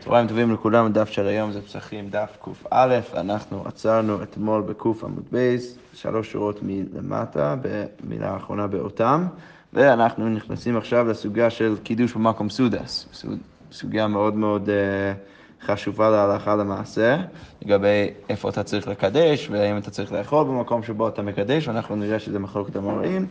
צהריים 0.00 0.28
טובים 0.28 0.52
לכולם, 0.52 0.86
הדף 0.86 1.10
של 1.10 1.26
היום 1.26 1.52
זה 1.52 1.62
פסחים 1.62 2.08
דף 2.08 2.38
קא, 2.40 2.98
אנחנו 3.14 3.62
עצרנו 3.66 4.22
אתמול 4.22 4.62
בק' 4.62 4.86
עמוד 4.86 5.24
בייס, 5.32 5.78
שלוש 5.94 6.32
שורות 6.32 6.60
מלמטה, 6.62 7.56
במילה 7.62 8.30
האחרונה 8.30 8.66
באותם, 8.66 9.26
ואנחנו 9.72 10.28
נכנסים 10.28 10.76
עכשיו 10.76 11.08
לסוגיה 11.08 11.50
של 11.50 11.76
קידוש 11.82 12.14
במקום 12.14 12.50
סודס, 12.50 13.24
סוגיה 13.72 14.06
מאוד 14.06 14.34
מאוד 14.34 14.68
uh, 14.68 15.66
חשובה 15.66 16.10
להלכה 16.10 16.56
למעשה, 16.56 17.16
לגבי 17.62 18.10
איפה 18.28 18.48
אתה 18.48 18.62
צריך 18.62 18.88
לקדש, 18.88 19.48
והאם 19.50 19.78
אתה 19.78 19.90
צריך 19.90 20.12
לאכול 20.12 20.44
במקום 20.44 20.82
שבו 20.82 21.08
אתה 21.08 21.22
מקדש, 21.22 21.68
ואנחנו 21.68 21.96
נראה 21.96 22.18
שזה 22.18 22.38
מחלוקת 22.38 22.76
המוראים, 22.76 23.26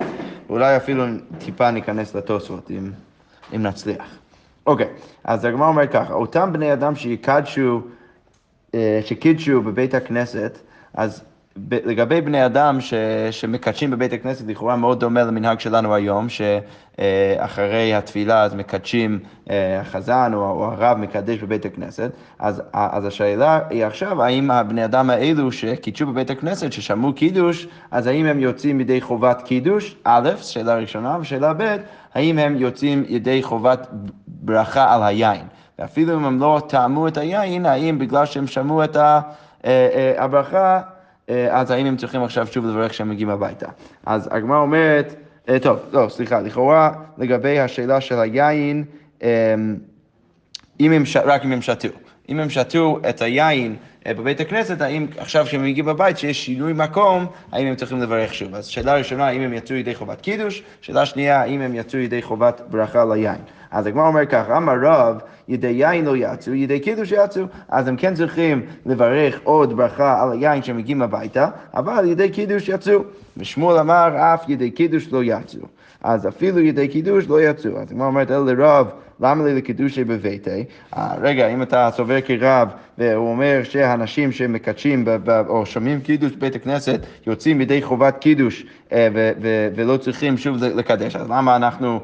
ואולי 0.47 0.77
אפילו 0.77 1.03
טיפה 1.37 1.71
ניכנס 1.71 2.15
לתוספות 2.15 2.71
אם, 2.71 2.91
אם 3.55 3.63
נצליח. 3.63 4.19
אוקיי, 4.66 4.88
אז 5.23 5.45
הגמרא 5.45 5.68
אומרת 5.68 5.91
ככה, 5.91 6.13
אותם 6.13 6.54
בני 6.54 6.73
אדם 6.73 6.95
שיקדשו, 6.95 7.82
אה, 8.75 9.00
שקידשו 9.05 9.61
בבית 9.61 9.93
הכנסת, 9.93 10.60
אז 10.93 11.24
לגבי 11.69 12.21
בני 12.21 12.45
אדם 12.45 12.82
ש, 12.82 12.93
שמקדשים 13.32 13.91
בבית 13.91 14.13
הכנסת, 14.13 14.47
לכאורה 14.47 14.75
מאוד 14.75 15.00
דומה 15.00 15.23
למנהג 15.23 15.59
שלנו 15.59 15.96
היום, 15.96 16.27
שאחרי 16.29 17.93
התפילה 17.93 18.43
אז 18.43 18.55
מקדשים, 18.55 19.19
אה, 19.50 19.79
החזן 19.79 20.32
או, 20.33 20.39
או 20.39 20.65
הרב 20.65 20.97
מקדש 20.97 21.39
בבית 21.39 21.65
הכנסת, 21.65 22.11
אז, 22.39 22.61
אז 22.73 23.05
השאלה 23.05 23.60
היא 23.69 23.86
עכשיו, 23.86 24.23
האם 24.23 24.51
הבני 24.51 24.86
אדם 24.86 25.10
האלו 25.10 25.51
שקידשו 25.51 26.07
בבית 26.07 26.29
הכנסת, 26.29 26.71
ששמעו 26.71 27.13
קידוש, 27.13 27.68
אז 27.91 28.07
האם 28.07 28.25
הם 28.25 28.39
יוצאים 28.39 28.82
ידי 28.82 29.01
חובת 29.01 29.41
קידוש? 29.41 29.96
א', 30.04 30.29
שאלה 30.41 30.75
ראשונה, 30.75 31.18
ושאלה 31.21 31.54
ב', 31.57 31.75
האם 32.13 32.39
הם 32.39 32.55
יוצאים 32.55 33.03
ידי 33.08 33.44
חובת 33.44 33.88
ברכה 34.27 34.94
על 34.94 35.03
היין? 35.03 35.44
ואפילו 35.80 36.17
אם 36.17 36.25
הם 36.25 36.39
לא 36.39 36.61
טעמו 36.67 37.08
את 37.08 37.17
היין, 37.17 37.66
האם 37.66 37.99
בגלל 37.99 38.25
שהם 38.25 38.47
שמעו 38.47 38.83
את 38.83 38.97
אה, 38.97 39.22
אה, 39.66 40.13
הברכה, 40.17 40.75
אה, 40.75 40.94
אז 41.27 41.71
האם 41.71 41.85
הם 41.85 41.97
צריכים 41.97 42.23
עכשיו 42.23 42.47
שוב 42.47 42.65
לברך 42.65 42.91
כשהם 42.91 43.09
מגיעים 43.09 43.29
הביתה? 43.29 43.67
אז 44.05 44.29
הגמרא 44.31 44.57
אומרת, 44.57 45.15
טוב, 45.61 45.79
לא, 45.91 46.07
סליחה, 46.09 46.39
לכאורה 46.39 46.91
לגבי 47.17 47.59
השאלה 47.59 48.01
של 48.01 48.19
היין, 48.19 48.83
אם 50.79 50.91
הם, 50.91 51.03
רק 51.25 51.45
אם 51.45 51.51
הם 51.51 51.61
שתו. 51.61 51.87
אם 52.29 52.39
הם 52.39 52.49
שתו 52.49 52.99
את 53.09 53.21
היין 53.21 53.71
אה, 53.71 53.94
בבית 54.14 54.39
הכנסת, 54.39 54.81
האם 54.81 55.08
עכשיו 55.17 55.45
כשהם 55.45 55.64
מגיעים 55.64 55.86
בבית, 55.86 56.17
שיש 56.17 56.45
שינוי 56.45 56.73
מקום, 56.75 57.25
האם 57.52 57.67
הם 57.67 57.75
צריכים 57.75 58.02
לברך 58.02 58.34
שוב. 58.34 58.56
אז 58.56 58.66
שאלה 58.66 58.95
ראשונה, 58.95 59.28
האם 59.28 59.42
הם 59.42 59.53
יצאו 59.53 59.75
ידי 59.75 59.95
חובת 59.95 60.22
קידוש, 60.22 60.64
שאלה 60.81 61.06
שנייה, 61.06 61.42
האם 61.42 61.61
הם 61.61 61.75
יצאו 61.75 62.00
ידי 62.00 62.22
חובת 62.22 62.61
ברכה 62.70 63.06
ליין. 63.06 63.42
אז 63.72 63.88
הגמרא 63.88 64.08
אומר 64.08 64.26
ככה, 64.26 64.58
אמר 64.58 64.73
רב, 64.81 65.17
ידי 65.48 65.67
יין 65.67 66.06
לא 66.06 66.17
יצאו, 66.17 66.53
ידי 66.53 66.80
קידוש 66.80 67.11
יצאו, 67.11 67.44
אז 67.70 67.88
הם 67.88 67.98
כן 67.98 68.14
צריכים 68.14 68.66
לברך 68.86 69.39
עוד 69.44 69.78
ברכה 69.78 70.23
על 70.23 70.31
היין 70.31 70.61
כשהם 70.61 70.78
מגיעים 70.78 71.02
הביתה, 71.02 71.50
אבל 71.73 72.06
ידי 72.08 72.30
קידוש 72.30 72.70
יצאו. 72.70 73.00
ושמואל 73.38 73.80
אמר, 73.80 74.09
אף 74.17 74.50
ידי 74.50 74.72
קידוש 74.72 75.08
לא 75.11 75.23
יצאו. 75.23 75.74
אז 76.06 76.28
אפילו 76.28 76.59
ידי 76.59 76.88
קידוש 76.88 77.28
לא 77.28 77.42
יצאו. 77.42 77.78
אז 77.78 77.92
הגמרא 77.92 78.08
אומרת, 78.08 78.31
אלה 78.31 78.39
לרב, 78.53 78.88
למה 79.20 79.44
לי 79.44 79.56
לקידושי 79.56 80.03
בביתי? 80.03 80.64
רגע, 81.22 81.48
אם 81.48 81.61
אתה 81.61 81.89
סובר 81.94 82.22
כרב, 82.22 82.67
והוא 82.98 83.30
אומר 83.30 83.61
שהאנשים 83.64 84.31
שמקדשים 84.31 85.06
או 85.48 85.66
שומעים 85.66 86.02
קידוש 86.02 86.31
בבית 86.31 86.56
הכנסת 86.56 87.00
יוצאים 87.28 87.61
ידי 87.61 87.81
חובת 87.81 88.17
קידוש 88.17 88.66
אה, 88.92 89.08
ולא 89.76 89.98
צריכים 89.98 90.38
שוב 90.38 90.64
לקדש, 90.64 91.16
אז 91.16 91.30
למה 91.30 91.56
אנחנו 91.56 92.00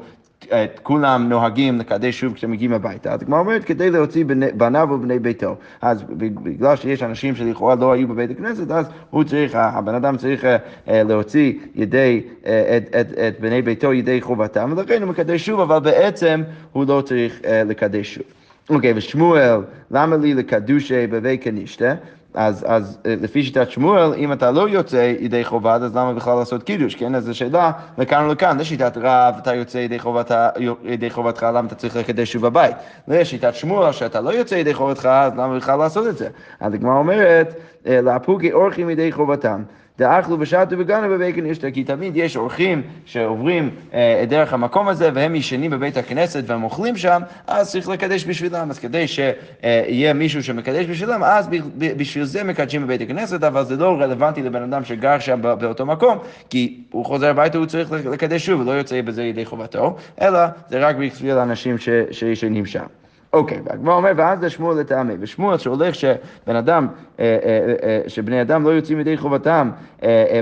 את 0.48 0.80
כולם 0.82 1.28
נוהגים 1.28 1.78
לקדש 1.78 2.20
שוב 2.20 2.34
כשהם 2.34 2.50
מגיעים 2.50 2.72
הביתה. 2.72 3.12
אז 3.12 3.22
הגמרא 3.22 3.40
אומרת, 3.40 3.64
כדי 3.64 3.90
להוציא 3.90 4.24
בניו 4.54 4.88
ובני 4.90 5.18
ביתו. 5.18 5.56
אז 5.82 6.02
בגלל 6.42 6.76
שיש 6.76 7.02
אנשים 7.02 7.36
שלכאורה 7.36 7.74
לא 7.74 7.92
היו 7.92 8.08
בבית 8.08 8.30
הכנסת, 8.30 8.70
אז 8.70 8.86
הוא 9.10 9.24
צריך, 9.24 9.54
הבן 9.54 9.94
אדם 9.94 10.16
צריך 10.16 10.44
אה, 10.44 10.56
אה, 10.88 11.02
להוציא 11.02 11.52
ידי, 11.74 12.20
אה, 12.46 12.76
את, 12.76 12.96
את, 13.00 13.18
את 13.18 13.40
בני 13.40 13.62
ביתו 13.62 13.92
ידי 13.92 14.20
חובתם, 14.20 14.72
ולכן 14.76 15.02
הוא 15.02 15.10
מקדש 15.10 15.46
שוב, 15.46 15.60
אבל 15.60 15.78
בעצם 15.78 16.42
הוא 16.72 16.84
לא 16.88 17.02
צריך 17.06 17.40
לקדש 17.44 18.14
שוב. 18.14 18.24
אוקיי, 18.70 18.92
ושמואל, 18.96 19.60
למה 19.90 20.16
לי 20.16 20.34
לקדושי 20.34 21.06
בבית 21.06 21.44
כנישתא? 21.44 21.94
אז, 22.34 22.64
אז 22.68 22.98
אה, 23.06 23.14
לפי 23.20 23.42
שיטת 23.42 23.70
שמואל, 23.70 24.14
אם 24.14 24.32
אתה 24.32 24.50
לא 24.50 24.68
יוצא 24.68 25.14
ידי 25.20 25.44
חובה, 25.44 25.74
אז 25.74 25.96
למה 25.96 26.12
בכלל 26.12 26.34
לעשות 26.38 26.62
קידוש, 26.62 26.94
כן? 26.94 27.14
אז 27.14 27.24
זו 27.24 27.34
שאלה 27.34 27.72
לכאן 27.98 28.24
ולכאן. 28.28 28.58
לשיטת 28.58 28.96
רב, 28.96 29.34
אתה 29.42 29.54
יוצא 29.54 29.78
ידי, 29.78 29.98
חובת, 29.98 30.30
ידי 30.84 31.10
חובתך, 31.10 31.42
למה 31.42 31.66
אתה 31.66 31.74
צריך 31.74 31.96
לקדש 31.96 32.32
שוב 32.32 32.42
בבית? 32.42 32.76
לשיטת 33.08 33.54
שמואל, 33.54 33.92
שאתה 33.92 34.20
לא 34.20 34.30
יוצא 34.30 34.54
ידי 34.54 34.74
חובתך, 34.74 35.06
אז 35.06 35.32
למה 35.32 35.56
בכלל 35.56 35.78
לעשות 35.78 36.06
את 36.06 36.18
זה? 36.18 36.28
אז 36.60 36.74
הגמרא 36.74 36.98
אומרת, 36.98 37.54
לאפוקי 37.86 38.52
אורחים 38.52 38.90
ידי 38.90 39.12
חובתם. 39.12 39.62
דאכלו 39.98 40.40
ושתו 40.40 40.78
וגנו 40.78 41.08
בבית 41.08 41.34
כנישתא, 41.34 41.70
כי 41.70 41.84
תמיד 41.84 42.16
יש 42.16 42.36
אורחים 42.36 42.82
שעוברים 43.04 43.70
אה, 43.94 44.24
דרך 44.28 44.52
המקום 44.52 44.88
הזה 44.88 45.10
והם 45.14 45.34
ישנים 45.34 45.70
בבית 45.70 45.96
הכנסת 45.96 46.44
והם 46.46 46.62
אוכלים 46.62 46.96
שם, 46.96 47.22
אז 47.46 47.70
צריך 47.70 47.88
לקדש 47.88 48.24
בשבילם. 48.24 48.70
אז 48.70 48.78
כדי 48.78 49.08
שיהיה 49.08 50.12
מישהו 50.12 50.42
שמקדש 50.42 50.86
בשבילם, 50.86 51.24
אז 51.24 51.48
בשביל 51.76 52.24
זה 52.24 52.44
מקדשים 52.44 52.82
בבית 52.82 53.00
הכנסת, 53.00 53.44
אבל 53.44 53.64
זה 53.64 53.76
לא 53.76 53.96
רלוונטי 54.00 54.42
לבן 54.42 54.62
אדם 54.62 54.84
שגר 54.84 55.18
שם 55.18 55.40
באותו 55.42 55.86
מקום, 55.86 56.18
כי 56.50 56.80
הוא 56.90 57.04
חוזר 57.04 57.30
הביתה, 57.30 57.58
הוא 57.58 57.66
צריך 57.66 57.92
לקדש 57.92 58.46
שוב, 58.46 58.60
ולא 58.60 58.70
יוצא 58.70 59.02
בזה 59.02 59.22
ידי 59.22 59.44
חובתו, 59.44 59.96
אלא 60.20 60.40
זה 60.68 60.86
רק 60.86 60.96
בשביל 60.96 61.38
האנשים 61.38 61.76
שישנים 62.10 62.66
שם. 62.66 63.01
אוקיי, 63.32 63.60
והגמרא 63.64 63.94
אומר, 63.94 64.12
ואז 64.16 64.40
זה 64.40 64.50
שמואל 64.50 64.80
לטעמי. 64.80 65.14
ושמואל 65.20 65.58
שהולך 65.58 65.94
שבן 65.94 66.56
אדם, 66.56 66.88
אה, 67.20 67.38
אה, 67.44 67.74
אה, 67.82 68.00
שבני 68.08 68.42
אדם 68.42 68.64
לא 68.64 68.70
יוצאים 68.70 69.00
ידי 69.00 69.16
חובתם 69.16 69.70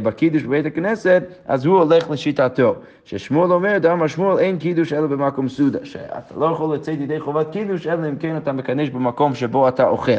בקידוש 0.02 0.42
בבית 0.42 0.66
הכנסת, 0.66 1.22
אז 1.46 1.66
הוא 1.66 1.78
הולך 1.78 2.10
לשיטתו. 2.10 2.74
ששמואל 3.04 3.52
אומר, 3.52 3.78
דאמר 3.78 4.06
שמואל, 4.06 4.38
אין 4.38 4.58
קידוש 4.58 4.92
אלא 4.92 5.06
במקום 5.06 5.48
סעודה. 5.48 5.78
שאתה 5.82 6.34
לא 6.36 6.46
יכול 6.46 6.74
לצאת 6.74 7.00
ידי 7.00 7.20
חובת 7.20 7.52
קידוש, 7.52 7.86
אלא 7.86 8.08
אם 8.08 8.16
כן 8.16 8.36
אתה 8.36 8.52
מקדש 8.52 8.88
במקום 8.88 9.34
שבו 9.34 9.68
אתה 9.68 9.88
אוכל. 9.88 10.12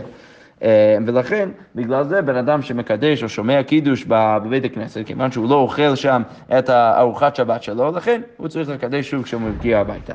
ולכן, 1.05 1.49
בגלל 1.75 2.03
זה, 2.03 2.21
בן 2.21 2.35
אדם 2.35 2.61
שמקדש 2.61 3.23
או 3.23 3.29
שומע 3.29 3.63
קידוש 3.63 4.05
בבית 4.07 4.65
הכנסת, 4.65 5.01
כיוון 5.05 5.31
שהוא 5.31 5.49
לא 5.49 5.55
אוכל 5.55 5.95
שם 5.95 6.21
את 6.59 6.69
הארוחת 6.69 7.35
שבת 7.35 7.63
שלו, 7.63 7.91
לכן 7.91 8.21
הוא 8.38 8.47
צריך 8.47 8.69
לקדש 8.69 9.09
שוב 9.09 9.23
כשהוא 9.23 9.41
מגיע 9.41 9.79
הביתה. 9.79 10.13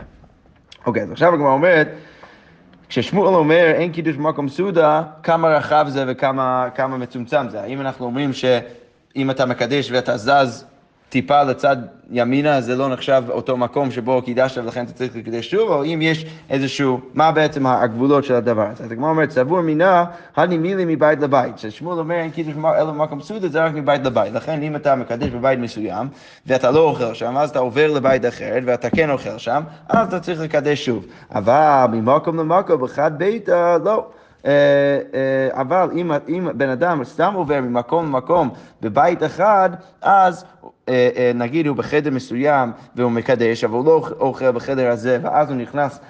אוקיי, 0.86 1.02
אז 1.02 1.12
עכשיו 1.12 1.34
הגמרא 1.34 1.52
אומרת, 1.52 1.88
כששמואל 2.88 3.34
אומר 3.34 3.72
אין 3.74 3.92
קידוש 3.92 4.16
במקום 4.16 4.48
סעודה, 4.48 5.02
כמה 5.22 5.48
רחב 5.48 5.86
זה 5.88 6.04
וכמה 6.06 6.96
מצומצם 6.98 7.46
זה? 7.48 7.60
האם 7.60 7.80
אנחנו 7.80 8.06
אומרים 8.06 8.32
שאם 8.32 9.30
אתה 9.30 9.46
מקדש 9.46 9.90
ואתה 9.90 10.16
זז 10.16 10.64
טיפה 11.08 11.42
לצד 11.42 11.76
ימינה, 12.10 12.60
זה 12.60 12.76
לא 12.76 12.88
נחשב 12.88 13.22
אותו 13.28 13.56
מקום 13.56 13.90
שבו 13.90 14.22
קידשת 14.22 14.62
ולכן 14.64 14.84
אתה 14.84 14.92
צריך 14.92 15.16
לקדש 15.16 15.50
שוב, 15.50 15.70
או 15.70 15.84
אם 15.84 15.98
יש 16.02 16.26
איזשהו, 16.50 17.00
מה 17.14 17.32
בעצם 17.32 17.66
הגבולות 17.66 18.24
של 18.24 18.34
הדבר 18.34 18.66
הזה. 18.72 18.84
אז 18.84 18.92
הגמרא 18.92 19.10
אומרת, 19.10 19.30
סבור 19.30 19.60
מינה, 19.60 20.04
הני 20.36 20.58
מילי 20.58 20.84
מבית 20.86 21.20
לבית. 21.20 21.58
ששמואל 21.58 21.98
אומר, 21.98 22.14
אין 22.14 22.30
קידוש 22.30 22.54
אלא 22.56 22.90
במקום 22.90 23.20
סעודה, 23.20 23.48
זה 23.48 23.64
רק 23.64 23.72
מבית 23.74 24.04
לבית. 24.04 24.32
לכן 24.32 24.62
אם 24.62 24.76
אתה 24.76 24.94
מקדש 24.94 25.28
בבית 25.28 25.58
מסוים, 25.58 26.08
ואתה 26.46 26.70
לא 26.70 26.80
אוכל 26.80 27.14
שם, 27.14 27.36
אז 27.36 27.50
אתה 27.50 27.58
עובר 27.58 27.92
לבית 27.92 28.24
אחר, 28.24 28.54
ואתה 28.64 28.90
כן 28.90 29.10
אוכל 29.10 29.38
שם, 29.38 29.62
אז 29.88 30.08
אתה 30.08 30.20
צריך 30.20 30.40
לקדש 30.40 30.84
שוב. 30.84 31.06
אבל 31.34 31.86
ממקום 31.92 32.36
למקום, 32.36 32.84
אחד 32.84 33.18
ביתה, 33.18 33.76
לא. 33.84 34.06
אה, 34.46 34.98
אה, 35.14 35.60
אבל 35.60 35.90
אם, 35.94 36.12
אם 36.28 36.48
בן 36.54 36.68
אדם 36.68 37.04
סתם 37.04 37.34
עובר 37.34 37.60
ממקום 37.60 38.06
למקום 38.06 38.50
בבית 38.80 39.22
אחד, 39.22 39.70
אז 40.02 40.44
נגיד 41.34 41.66
הוא 41.66 41.76
בחדר 41.76 42.10
מסוים 42.10 42.72
והוא 42.96 43.10
מקדש, 43.10 43.64
אבל 43.64 43.74
הוא 43.74 43.84
לא 43.84 44.08
אוכל 44.20 44.50
בחדר 44.50 44.90
הזה, 44.90 45.18
ואז 45.22 45.50
הוא 45.50 45.56
נכנס 45.56 46.00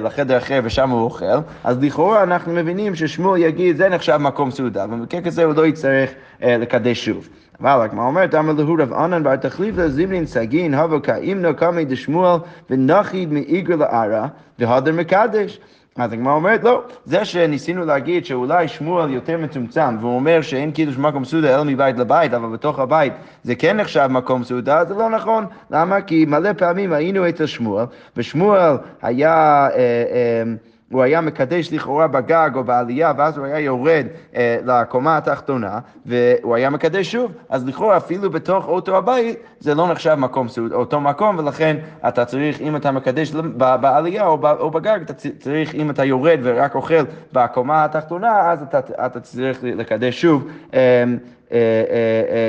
לחדר 0.00 0.38
אחר 0.38 0.60
ושם 0.64 0.90
הוא 0.90 1.00
אוכל, 1.00 1.24
אז 1.64 1.82
לכאורה 1.82 2.22
אנחנו 2.22 2.52
מבינים 2.52 2.94
ששמואל 2.94 3.40
יגיד, 3.40 3.76
זה 3.76 3.88
נחשב 3.88 4.16
מקום 4.16 4.50
סעודה, 4.50 4.84
ובמקרה 4.84 5.20
כזה 5.20 5.44
הוא 5.44 5.54
לא 5.54 5.66
יצטרך 5.66 6.10
לקדש 6.40 7.04
שוב. 7.04 7.28
אבל 7.60 7.84
הגמרא 7.84 8.06
אומרת, 8.06 8.34
אמר 8.34 8.52
להו 8.52 8.76
רב 8.78 8.92
ענן 8.92 9.22
בר 9.22 9.36
תחליף 9.36 9.76
לזימנין 9.76 10.26
סגין, 10.26 10.74
הבא 10.74 10.98
כאימנו 11.02 11.56
קמי 11.56 11.84
דשמואל 11.84 12.38
ונחי 12.70 13.26
מאיגר 13.26 13.76
לערה, 13.76 14.26
והדר 14.58 14.92
מקדש. 14.92 15.60
אז 15.98 16.12
הגמרא 16.12 16.32
אומרת, 16.32 16.64
לא, 16.64 16.82
זה 17.04 17.24
שניסינו 17.24 17.84
להגיד 17.84 18.26
שאולי 18.26 18.68
שמואל 18.68 19.10
יותר 19.10 19.38
מצומצם, 19.38 19.96
והוא 20.00 20.14
אומר 20.14 20.42
שאין 20.42 20.70
קידוש 20.72 20.98
מקום 20.98 21.24
סעודה 21.24 21.54
אלא 21.54 21.64
מבית 21.64 21.98
לבית, 21.98 22.34
אבל 22.34 22.48
בתוך 22.48 22.78
הבית 22.78 23.12
זה 23.42 23.54
כן 23.54 23.76
נחשב 23.76 24.06
מקום 24.10 24.44
סעודה, 24.44 24.84
זה 24.84 24.94
לא 24.94 25.10
נכון. 25.10 25.46
למה? 25.70 26.00
כי 26.00 26.24
מלא 26.28 26.52
פעמים 26.52 26.92
היינו 26.92 27.28
אצל 27.28 27.46
שמואל, 27.46 27.84
ושמואל 28.16 28.76
היה... 29.02 29.68
אה, 29.72 29.78
אה, 29.78 30.42
הוא 30.90 31.02
היה 31.02 31.20
מקדש 31.20 31.72
לכאורה 31.72 32.06
בגג 32.06 32.50
או 32.54 32.64
בעלייה, 32.64 33.12
ואז 33.16 33.38
הוא 33.38 33.46
היה 33.46 33.58
יורד 33.58 34.06
אה, 34.36 34.58
לקומה 34.64 35.16
התחתונה, 35.16 35.78
והוא 36.06 36.54
היה 36.54 36.70
מקדש 36.70 37.12
שוב, 37.12 37.32
אז 37.48 37.66
לכאורה 37.66 37.96
אפילו 37.96 38.30
בתוך 38.30 38.68
אותו 38.68 38.96
הבית, 38.96 39.38
זה 39.60 39.74
לא 39.74 39.88
נחשב 39.88 40.14
מקום 40.14 40.48
סעוד, 40.48 40.72
אותו 40.72 41.00
מקום, 41.00 41.38
ולכן 41.38 41.76
אתה 42.08 42.24
צריך, 42.24 42.60
אם 42.60 42.76
אתה 42.76 42.90
מקדש 42.90 43.32
בעלייה 43.56 44.26
או, 44.26 44.38
או 44.58 44.70
בגג, 44.70 44.98
אתה 45.02 45.14
צריך, 45.38 45.74
אם 45.74 45.90
אתה 45.90 46.04
יורד 46.04 46.38
ורק 46.42 46.74
אוכל 46.74 47.04
בקומה 47.32 47.84
התחתונה, 47.84 48.50
אז 48.52 48.62
אתה, 48.62 48.78
אתה 49.06 49.20
צריך 49.20 49.58
לקדש 49.62 50.20
שוב. 50.20 50.48
אה, 50.74 51.04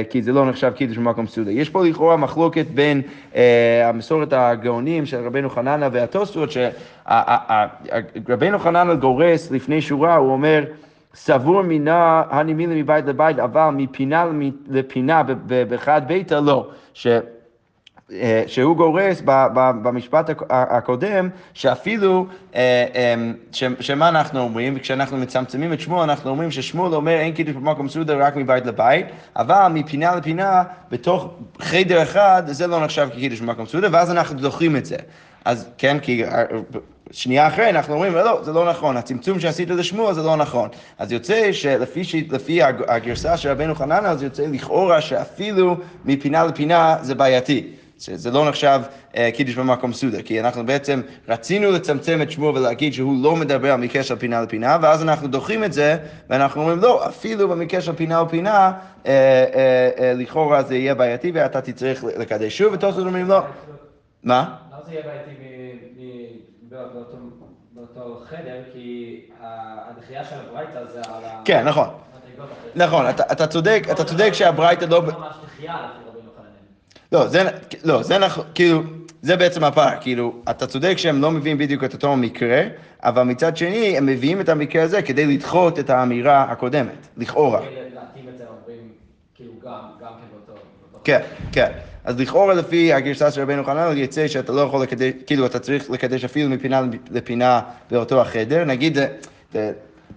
כי 0.09 0.21
זה 0.21 0.31
לא 0.31 0.49
נחשב 0.49 0.71
קידוש 0.75 0.97
במקום 0.97 1.27
סעודה. 1.27 1.51
יש 1.51 1.69
פה 1.69 1.85
לכאורה 1.85 2.17
מחלוקת 2.17 2.65
בין 2.73 3.01
המסורת 3.85 4.33
הגאונים 4.33 5.05
של 5.05 5.25
רבנו 5.25 5.49
חננה 5.49 5.89
והתוספות, 5.91 6.49
שרבנו 6.51 8.59
חננה 8.59 8.95
גורס 8.95 9.51
לפני 9.51 9.81
שורה, 9.81 10.15
הוא 10.15 10.31
אומר, 10.31 10.63
סבור 11.15 11.61
מינה 11.61 12.23
הנמילה 12.29 12.75
מבית 12.75 13.05
לבית, 13.05 13.39
אבל 13.39 13.69
מפינה 13.77 14.25
לפינה 14.69 15.23
באחד 15.47 16.01
ביתה 16.07 16.39
לא. 16.39 16.67
אה, 17.05 17.19
שהוא 18.47 18.77
גורס 18.77 19.21
במשפט 19.55 20.29
הקודם, 20.49 21.29
שאפילו, 21.53 22.25
אה, 22.55 22.85
אמ, 23.13 23.33
שמה 23.79 24.09
אנחנו 24.09 24.39
אומרים, 24.39 24.73
וכשאנחנו 24.77 25.17
מצמצמים 25.17 25.73
את 25.73 25.79
שמואל, 25.79 26.03
אנחנו 26.03 26.29
אומרים 26.29 26.51
ששמואל 26.51 26.95
אומר 26.95 27.11
אין 27.11 27.33
קידוש 27.33 27.55
במקום 27.55 27.89
סעודה 27.89 28.13
רק 28.15 28.35
מבית 28.35 28.65
לבית, 28.65 29.05
אבל 29.35 29.67
מפינה 29.73 30.15
לפינה, 30.15 30.63
בתוך 30.91 31.33
חדר 31.59 32.03
אחד, 32.03 32.43
זה 32.45 32.67
לא 32.67 32.83
נחשב 32.83 33.09
כקידוש 33.13 33.41
במקום 33.41 33.65
סעודה, 33.65 33.87
ואז 33.91 34.11
אנחנו 34.11 34.39
דוחים 34.39 34.75
את 34.75 34.85
זה. 34.85 34.97
אז 35.45 35.69
כן, 35.77 35.99
כי 35.99 36.25
אה, 36.25 36.43
שנייה 37.11 37.47
אחרי 37.47 37.69
אנחנו 37.69 37.93
אומרים, 37.93 38.13
לא, 38.13 38.43
זה 38.43 38.51
לא 38.53 38.69
נכון, 38.69 38.97
הצמצום 38.97 39.39
שעשית 39.39 39.69
לשמואל 39.69 40.13
זה 40.13 40.21
לא 40.21 40.35
נכון. 40.35 40.69
אז 40.99 41.11
יוצא 41.11 41.51
שלפי 41.51 42.63
הגרסה 42.87 43.37
של 43.37 43.49
רבנו 43.49 43.75
חננה, 43.75 44.15
זה 44.15 44.25
יוצא 44.25 44.45
לכאורה 44.51 45.01
שאפילו 45.01 45.77
מפינה 46.05 46.43
לפינה 46.43 46.97
זה 47.01 47.15
בעייתי. 47.15 47.71
שזה 48.05 48.31
לא 48.31 48.49
נחשב 48.49 48.81
אה, 49.17 49.29
קידוש 49.33 49.55
במקום 49.55 49.93
סעודה, 49.93 50.21
כי 50.21 50.39
אנחנו 50.39 50.65
בעצם 50.65 51.01
רצינו 51.27 51.71
לצמצם 51.71 52.21
את 52.21 52.31
שמו 52.31 52.51
ולהגיד 52.55 52.93
שהוא 52.93 53.23
לא 53.23 53.35
מדבר 53.35 53.71
על 53.71 53.79
מקרה 53.79 54.03
של 54.03 54.15
פינה 54.15 54.41
לפינה, 54.41 54.77
ואז 54.81 55.03
אנחנו 55.03 55.27
דוחים 55.27 55.63
את 55.63 55.73
זה, 55.73 55.97
ואנחנו 56.29 56.61
אומרים, 56.61 56.79
לא, 56.79 57.07
אפילו 57.07 57.49
במקרה 57.49 57.81
של 57.81 57.95
פינה 57.95 58.21
לפינה, 58.21 58.71
אה, 59.05 59.11
אה, 59.55 59.89
אה, 59.99 60.13
לכאורה 60.13 60.63
זה 60.63 60.75
יהיה 60.75 60.95
בעייתי 60.95 61.31
ואתה 61.33 61.61
תצטרך 61.61 62.03
לקדש 62.03 62.57
שוב, 62.57 62.73
ותוספות 62.73 63.05
אומרים, 63.05 63.27
לא. 63.27 63.39
מה? 64.23 64.55
למה 64.71 64.81
זה 64.85 64.93
יהיה 64.93 65.03
בעייתי 65.03 65.31
באותו 67.73 68.21
חדר? 68.29 68.61
כי 68.73 69.21
הדחייה 69.41 70.23
של 70.23 70.35
הברייתא 70.49 70.85
זה 70.93 70.99
על 70.99 71.23
ה... 71.25 71.41
כן, 71.45 71.67
נכון. 71.67 71.87
נכון, 72.75 73.05
אתה 73.31 73.47
צודק, 73.47 73.83
אתה 73.91 74.03
צודק 74.03 74.29
שהברייתא 74.33 74.85
לא... 74.85 75.01
לא, 77.11 77.27
זה, 77.27 77.43
לא, 77.83 78.03
זה 78.03 78.17
נכון, 78.17 78.45
כאילו, 78.55 78.83
זה 79.21 79.35
בעצם 79.35 79.63
הפער, 79.63 79.97
כאילו, 80.01 80.33
אתה 80.49 80.67
צודק 80.67 80.97
שהם 80.97 81.21
לא 81.21 81.31
מביאים 81.31 81.57
בדיוק 81.57 81.83
את 81.83 81.93
אותו 81.93 82.15
מקרה, 82.15 82.61
אבל 83.03 83.23
מצד 83.23 83.57
שני, 83.57 83.97
הם 83.97 84.05
מביאים 84.05 84.41
את 84.41 84.49
המקרה 84.49 84.83
הזה 84.83 85.01
כדי 85.01 85.25
לדחות 85.25 85.79
את 85.79 85.89
האמירה 85.89 86.43
הקודמת, 86.43 87.07
לכאורה. 87.17 87.61
כאילו, 89.35 89.51
כן, 91.03 91.19
כן. 91.51 91.71
אז 92.03 92.19
לכאורה 92.19 92.53
לפי 92.53 92.93
הגרסה 92.93 93.31
של 93.31 93.41
רבנו 93.41 93.63
חנן, 93.63 93.97
יצא 93.97 94.27
שאתה 94.27 94.51
לא 94.51 94.61
יכול 94.61 94.81
לקדש, 94.81 95.11
כאילו 95.27 95.45
אתה 95.45 95.59
צריך 95.59 95.89
לקדש 95.89 96.23
אפילו 96.23 96.49
מפינה 96.49 96.81
לפינה 97.11 97.61
באותו 97.91 98.21
החדר. 98.21 98.63
נגיד, 98.63 98.97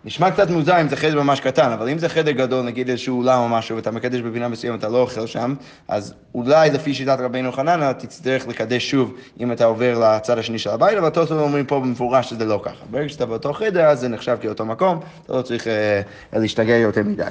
נשמע 0.04 0.30
קצת 0.30 0.50
מוזר 0.50 0.80
אם 0.80 0.88
זה 0.88 0.96
חדר 0.96 1.22
ממש 1.22 1.40
קטן, 1.40 1.72
אבל 1.72 1.88
אם 1.88 1.98
זה 1.98 2.08
חדר 2.08 2.30
גדול, 2.30 2.64
נגיד 2.64 2.88
איזשהו 2.90 3.18
אולם 3.18 3.38
או 3.38 3.48
משהו, 3.48 3.76
ואתה 3.76 3.90
מקדש 3.90 4.20
בפינה 4.20 4.48
מסוימת, 4.48 4.78
אתה 4.78 4.88
לא 4.88 5.00
אוכל 5.00 5.26
שם, 5.26 5.54
אז 5.88 6.14
אולי 6.34 6.70
לפי 6.70 6.94
שיטת 6.94 7.16
רבינו 7.20 7.52
חננה, 7.52 7.92
תצטרך 7.94 8.48
לקדש 8.48 8.90
שוב 8.90 9.14
אם 9.40 9.52
אתה 9.52 9.64
עובר 9.64 9.98
לצד 9.98 10.38
השני 10.38 10.58
של 10.58 10.70
הבית, 10.70 10.98
אבל 10.98 11.08
טוטו 11.10 11.40
אומרים 11.40 11.66
פה 11.66 11.80
במפורש 11.80 12.30
שזה 12.30 12.44
לא 12.44 12.60
ככה. 12.62 12.84
ברגע 12.90 13.08
שאתה 13.08 13.26
באותו 13.26 13.52
חדר, 13.52 13.84
אז 13.84 14.00
זה 14.00 14.08
נחשב 14.08 14.36
כאותו 14.40 14.64
מקום, 14.64 15.00
אתה 15.24 15.32
לא 15.32 15.42
צריך 15.42 15.66
אה, 15.66 16.00
להשתגע 16.32 16.76
יותר 16.76 17.02
מדי. 17.02 17.24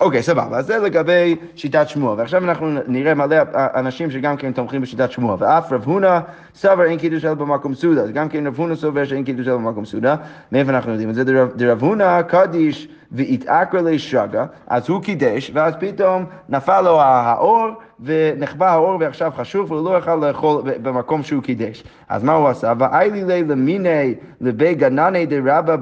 אוקיי, 0.00 0.22
סבבה, 0.22 0.58
אז 0.58 0.66
זה 0.66 0.78
לגבי 0.78 1.36
שיטת 1.56 1.88
שמוע, 1.88 2.14
ועכשיו 2.18 2.44
אנחנו 2.44 2.66
נראה 2.86 3.14
מלא 3.14 3.36
אנשים 3.54 4.10
שגם 4.10 4.36
כן 4.36 4.52
תומכים 4.52 4.80
בשיטת 4.80 5.10
שמוע, 5.10 5.36
ואף 5.38 5.72
רב 5.72 5.84
הונא 5.84 6.18
סבר 6.54 6.84
אין 6.84 6.98
קידוש 6.98 7.24
אלא 7.24 7.34
במקום 7.34 7.74
סעודה, 7.74 8.02
אז 8.02 8.10
גם 8.10 8.28
כן 8.28 8.46
רב 8.46 8.54
הונא 8.56 8.74
סובר 8.74 9.04
שאין 9.04 9.24
קידוש 9.24 9.48
אלא 9.48 9.56
במקום 9.56 9.84
סעודה, 9.84 10.16
מאיפה 10.52 10.70
אנחנו 10.70 10.90
יודעים 10.90 11.10
את 11.10 11.14
זה? 11.14 11.24
דרב 11.56 11.82
הונא 11.82 12.22
קדיש 12.22 12.88
והתעקר 13.12 13.82
לשגה, 13.82 14.46
אז 14.66 14.88
הוא 14.88 15.02
קידש, 15.02 15.50
ואז 15.54 15.74
פתאום 15.80 16.24
נפל 16.48 16.80
לו 16.80 17.00
האור, 17.00 17.68
ונחבא 18.04 18.72
האור 18.72 18.96
ועכשיו 19.00 19.32
חשוב, 19.36 19.72
והוא 19.72 19.90
לא 19.90 19.96
יכל 19.98 20.16
לאכול 20.16 20.62
במקום 20.82 21.22
שהוא 21.22 21.42
קידש. 21.42 21.84
אז 22.08 22.24
מה 22.24 22.32
הוא 22.32 22.48
עשה? 22.48 22.72
ואיילי 22.78 23.24
לי 23.24 23.42
למיני 23.44 24.14
לבי 24.40 24.74
גנני 24.74 25.26
דרבא 25.26 25.76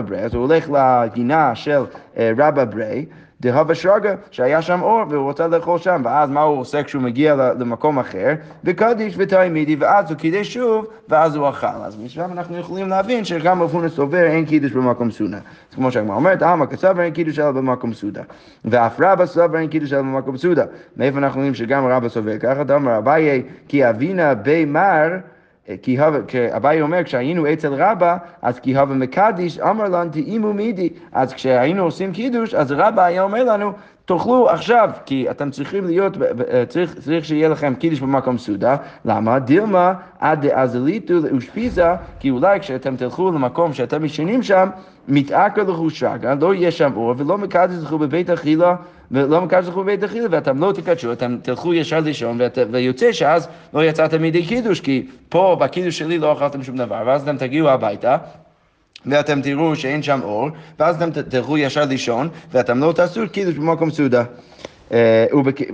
ברי, 0.00 0.18
אז 0.18 0.34
הוא 0.34 0.42
הולך 0.42 0.70
לגינה 0.70 1.54
של 1.54 1.82
אה, 2.16 2.32
רבא 2.36 2.64
ברי, 2.64 3.06
דהבה 3.42 3.74
שרגא, 3.74 4.14
שהיה 4.30 4.62
שם 4.62 4.82
אור 4.82 5.02
והוא 5.08 5.24
רוצה 5.24 5.46
לאכול 5.46 5.78
שם, 5.78 6.02
ואז 6.04 6.30
מה 6.30 6.40
הוא 6.40 6.60
עושה 6.60 6.82
כשהוא 6.82 7.02
מגיע 7.02 7.34
למקום 7.34 7.98
אחר? 7.98 8.34
וקדיש 8.64 9.14
ותלמידי, 9.18 9.76
ואז 9.76 10.10
הוא 10.10 10.18
קידש 10.18 10.54
שוב, 10.54 10.86
ואז 11.08 11.36
הוא 11.36 11.48
אכל. 11.48 11.66
אז 11.66 11.98
משם 11.98 12.28
אנחנו 12.32 12.58
יכולים 12.58 12.88
להבין 12.88 13.24
שגם 13.24 13.62
רב 13.62 13.70
הונא 13.70 13.88
סובר 13.88 14.22
אין 14.22 14.44
קידוש 14.44 14.72
במקום 14.72 15.10
סונה. 15.10 15.36
אז 15.36 15.74
כמו 15.74 15.92
שהגמרא 15.92 16.16
אומרת, 16.16 16.42
עמא 16.42 16.66
כסבר 16.66 17.02
אין 17.02 17.12
קידוש 17.12 17.38
אלא 17.38 17.50
במקום 17.50 17.92
סודה. 17.92 18.22
ואף 18.64 19.00
רבא 19.00 19.26
סובר 19.26 19.58
אין 19.58 19.68
קידוש 19.68 19.92
אלא 19.92 20.02
במקום 20.02 20.36
סודה. 20.36 20.64
מאיפה 20.96 21.18
אנחנו 21.18 21.40
יודעים 21.40 21.54
שגם 21.54 21.86
רבא 21.86 22.08
סובר 22.08 22.38
ככה? 22.38 22.64
דאמר 22.64 22.98
אביי 22.98 23.42
כי 23.68 23.88
אבינה 23.90 24.34
בי 24.34 24.64
מר 24.64 25.08
כי 25.82 25.96
אביי 26.56 26.82
אומר, 26.82 27.04
כשהיינו 27.04 27.52
אצל 27.52 27.74
רבא, 27.74 28.16
אז 28.42 28.58
כי 28.58 28.78
הווה 28.78 28.94
מקדיש, 28.94 29.58
אמר 29.58 29.84
לנו 29.84 30.10
תאימו 30.10 30.52
מידי. 30.52 30.90
אז 31.12 31.32
כשהיינו 31.32 31.82
עושים 31.82 32.12
קידוש, 32.12 32.54
אז 32.54 32.72
רבא 32.72 33.02
היה 33.02 33.22
אומר 33.22 33.44
לנו, 33.44 33.72
תאכלו 34.04 34.50
עכשיו, 34.50 34.90
כי 35.06 35.30
אתם 35.30 35.50
צריכים 35.50 35.86
להיות, 35.86 36.16
אה, 36.22 36.66
צריך, 36.66 36.94
צריך 36.94 37.24
שיהיה 37.24 37.48
לכם 37.48 37.74
קידוש 37.74 38.00
במקום 38.00 38.38
סעודה. 38.38 38.76
למה? 39.04 39.38
דילמה 39.38 39.94
עד 40.20 40.46
דאזליתו 40.46 41.14
לאושפיזה, 41.14 41.94
כי 42.20 42.30
אולי 42.30 42.60
כשאתם 42.60 42.96
תלכו 42.96 43.30
למקום 43.30 43.72
שאתם 43.72 44.04
ישנים 44.04 44.42
שם, 44.42 44.68
מתעקר 45.08 45.62
לכו 45.62 45.90
שגה, 45.90 46.34
לא 46.40 46.54
יהיה 46.54 46.70
שם 46.70 46.92
אור, 46.96 47.14
ולא 47.18 47.38
מקדש 47.38 47.74
לכו 47.82 47.98
בבית 47.98 48.30
אכילה, 48.30 48.74
ולא 49.10 49.40
מקדש 49.40 49.68
לכו 49.68 49.80
בבית 49.80 50.04
אכילה, 50.04 50.26
ואתם 50.30 50.58
לא 50.58 50.72
תקדשו, 50.72 51.12
אתם 51.12 51.36
תלכו 51.42 51.74
ישר 51.74 52.00
לישון, 52.00 52.38
ויוצא 52.70 53.12
שאז 53.12 53.48
לא 53.74 53.84
יצאתם 53.84 54.22
מידי 54.22 54.46
קידוש, 54.46 54.80
כי 54.80 55.06
פה 55.28 55.56
בקידוש 55.60 55.98
שלי 55.98 56.18
לא 56.18 56.32
אכלתם 56.32 56.62
שום 56.62 56.76
דבר, 56.76 57.02
ואז 57.06 57.22
אתם 57.22 57.36
תגיעו 57.36 57.68
הביתה. 57.68 58.16
ואתם 59.06 59.42
תראו 59.42 59.76
שאין 59.76 60.02
שם 60.02 60.20
אור, 60.22 60.48
ואז 60.78 60.96
אתם 60.96 61.10
תלכו 61.22 61.58
ישר 61.58 61.84
לישון, 61.84 62.28
ואתם 62.50 62.78
לא 62.78 62.92
תעשו 62.92 63.20
קידוש 63.32 63.54
במקום 63.54 63.90
סעודה. 63.90 64.24
אה, 64.92 65.26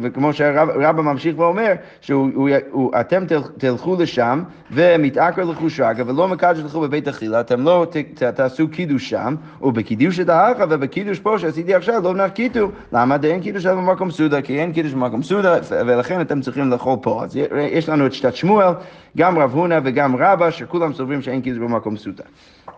וכמו 0.02 0.32
שהרבא 0.32 1.02
ממשיך 1.02 1.38
ואומר, 1.38 1.72
שאתם 2.00 3.24
תלכו 3.58 3.96
לשם 4.00 4.42
ומתעקר 4.70 5.44
לכו 5.44 5.70
שרגא 5.70 6.02
ולא 6.06 6.28
מקדש 6.28 6.58
לכו 6.58 6.80
בבית 6.80 7.08
אכילה, 7.08 7.40
אתם 7.40 7.60
לא 7.60 7.86
תעשו 8.34 8.68
קידוש 8.68 9.10
שם, 9.10 9.34
ובקידוש 9.62 10.20
את 10.20 10.28
האחה 10.28 10.64
ובקידוש 10.68 11.18
פה 11.18 11.38
שעשיתי 11.38 11.74
עכשיו 11.74 12.02
לא 12.02 12.14
נחיתו. 12.14 12.70
למה? 12.92 13.16
אין 13.24 13.40
קידוש 13.40 13.66
במקום 13.66 14.10
סעודה, 14.10 14.42
כי 14.42 14.60
אין 14.60 14.72
קידוש 14.72 14.92
במקום 14.92 15.22
סעודה, 15.22 15.58
ולכן 15.70 16.20
אתם 16.20 16.40
צריכים 16.40 16.70
לאכול 16.70 16.96
פה. 17.02 17.24
אז 17.24 17.36
יש 17.56 17.88
לנו 17.88 18.06
את 18.06 18.12
שיטת 18.12 18.34
שמואל, 18.34 18.72
גם 19.16 19.38
רב 19.38 19.54
הונא 19.54 19.80
וגם 19.84 20.16
רבא, 20.16 20.50
שכולם 20.50 20.92
סוברים 20.92 21.22
שאין 21.22 21.40
קידוש 21.40 21.58
במקום 21.58 21.96
סעודה. 21.96 22.24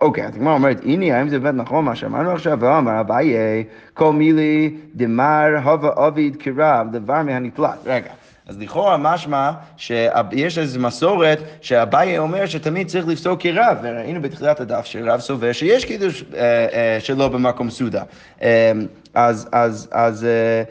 אוקיי, 0.01 0.27
אז 0.27 0.35
הגמרא 0.35 0.53
אומרת, 0.53 0.81
הנה, 0.83 1.17
האם 1.17 1.29
זה 1.29 1.39
באמת 1.39 1.55
נכון 1.55 1.85
מה 1.85 1.95
שאמרנו 1.95 2.31
עכשיו? 2.31 2.57
ואמר 2.61 2.99
אביי, 2.99 3.33
כל 3.93 4.13
מילי 4.13 4.75
דמר 4.95 5.47
הווה 5.63 5.91
עביד 5.95 6.30
כרב, 6.39 6.87
דבר 6.91 7.21
מהנפלט. 7.23 7.79
רגע. 7.85 8.11
אז 8.47 8.59
לכאורה 8.59 8.97
משמע 8.97 9.51
שיש 9.77 10.57
איזו 10.57 10.79
מסורת 10.79 11.39
שאביי 11.61 12.17
אומר 12.17 12.45
שתמיד 12.45 12.87
צריך 12.87 13.07
לפסוק 13.07 13.41
כרב, 13.41 13.77
וראינו 13.83 14.21
בתחילת 14.21 14.59
הדף 14.59 14.85
שרב 14.85 15.19
סובר 15.19 15.51
שיש 15.51 15.85
קידוש 15.85 16.23
אה, 16.33 16.39
אה, 16.73 16.97
שלא 16.99 17.27
במקום 17.27 17.69
סעודה. 17.69 18.03
אה, 18.41 18.71
אז, 19.13 19.49
אז, 19.51 19.89
אז, 19.91 20.23
אה, 20.25 20.63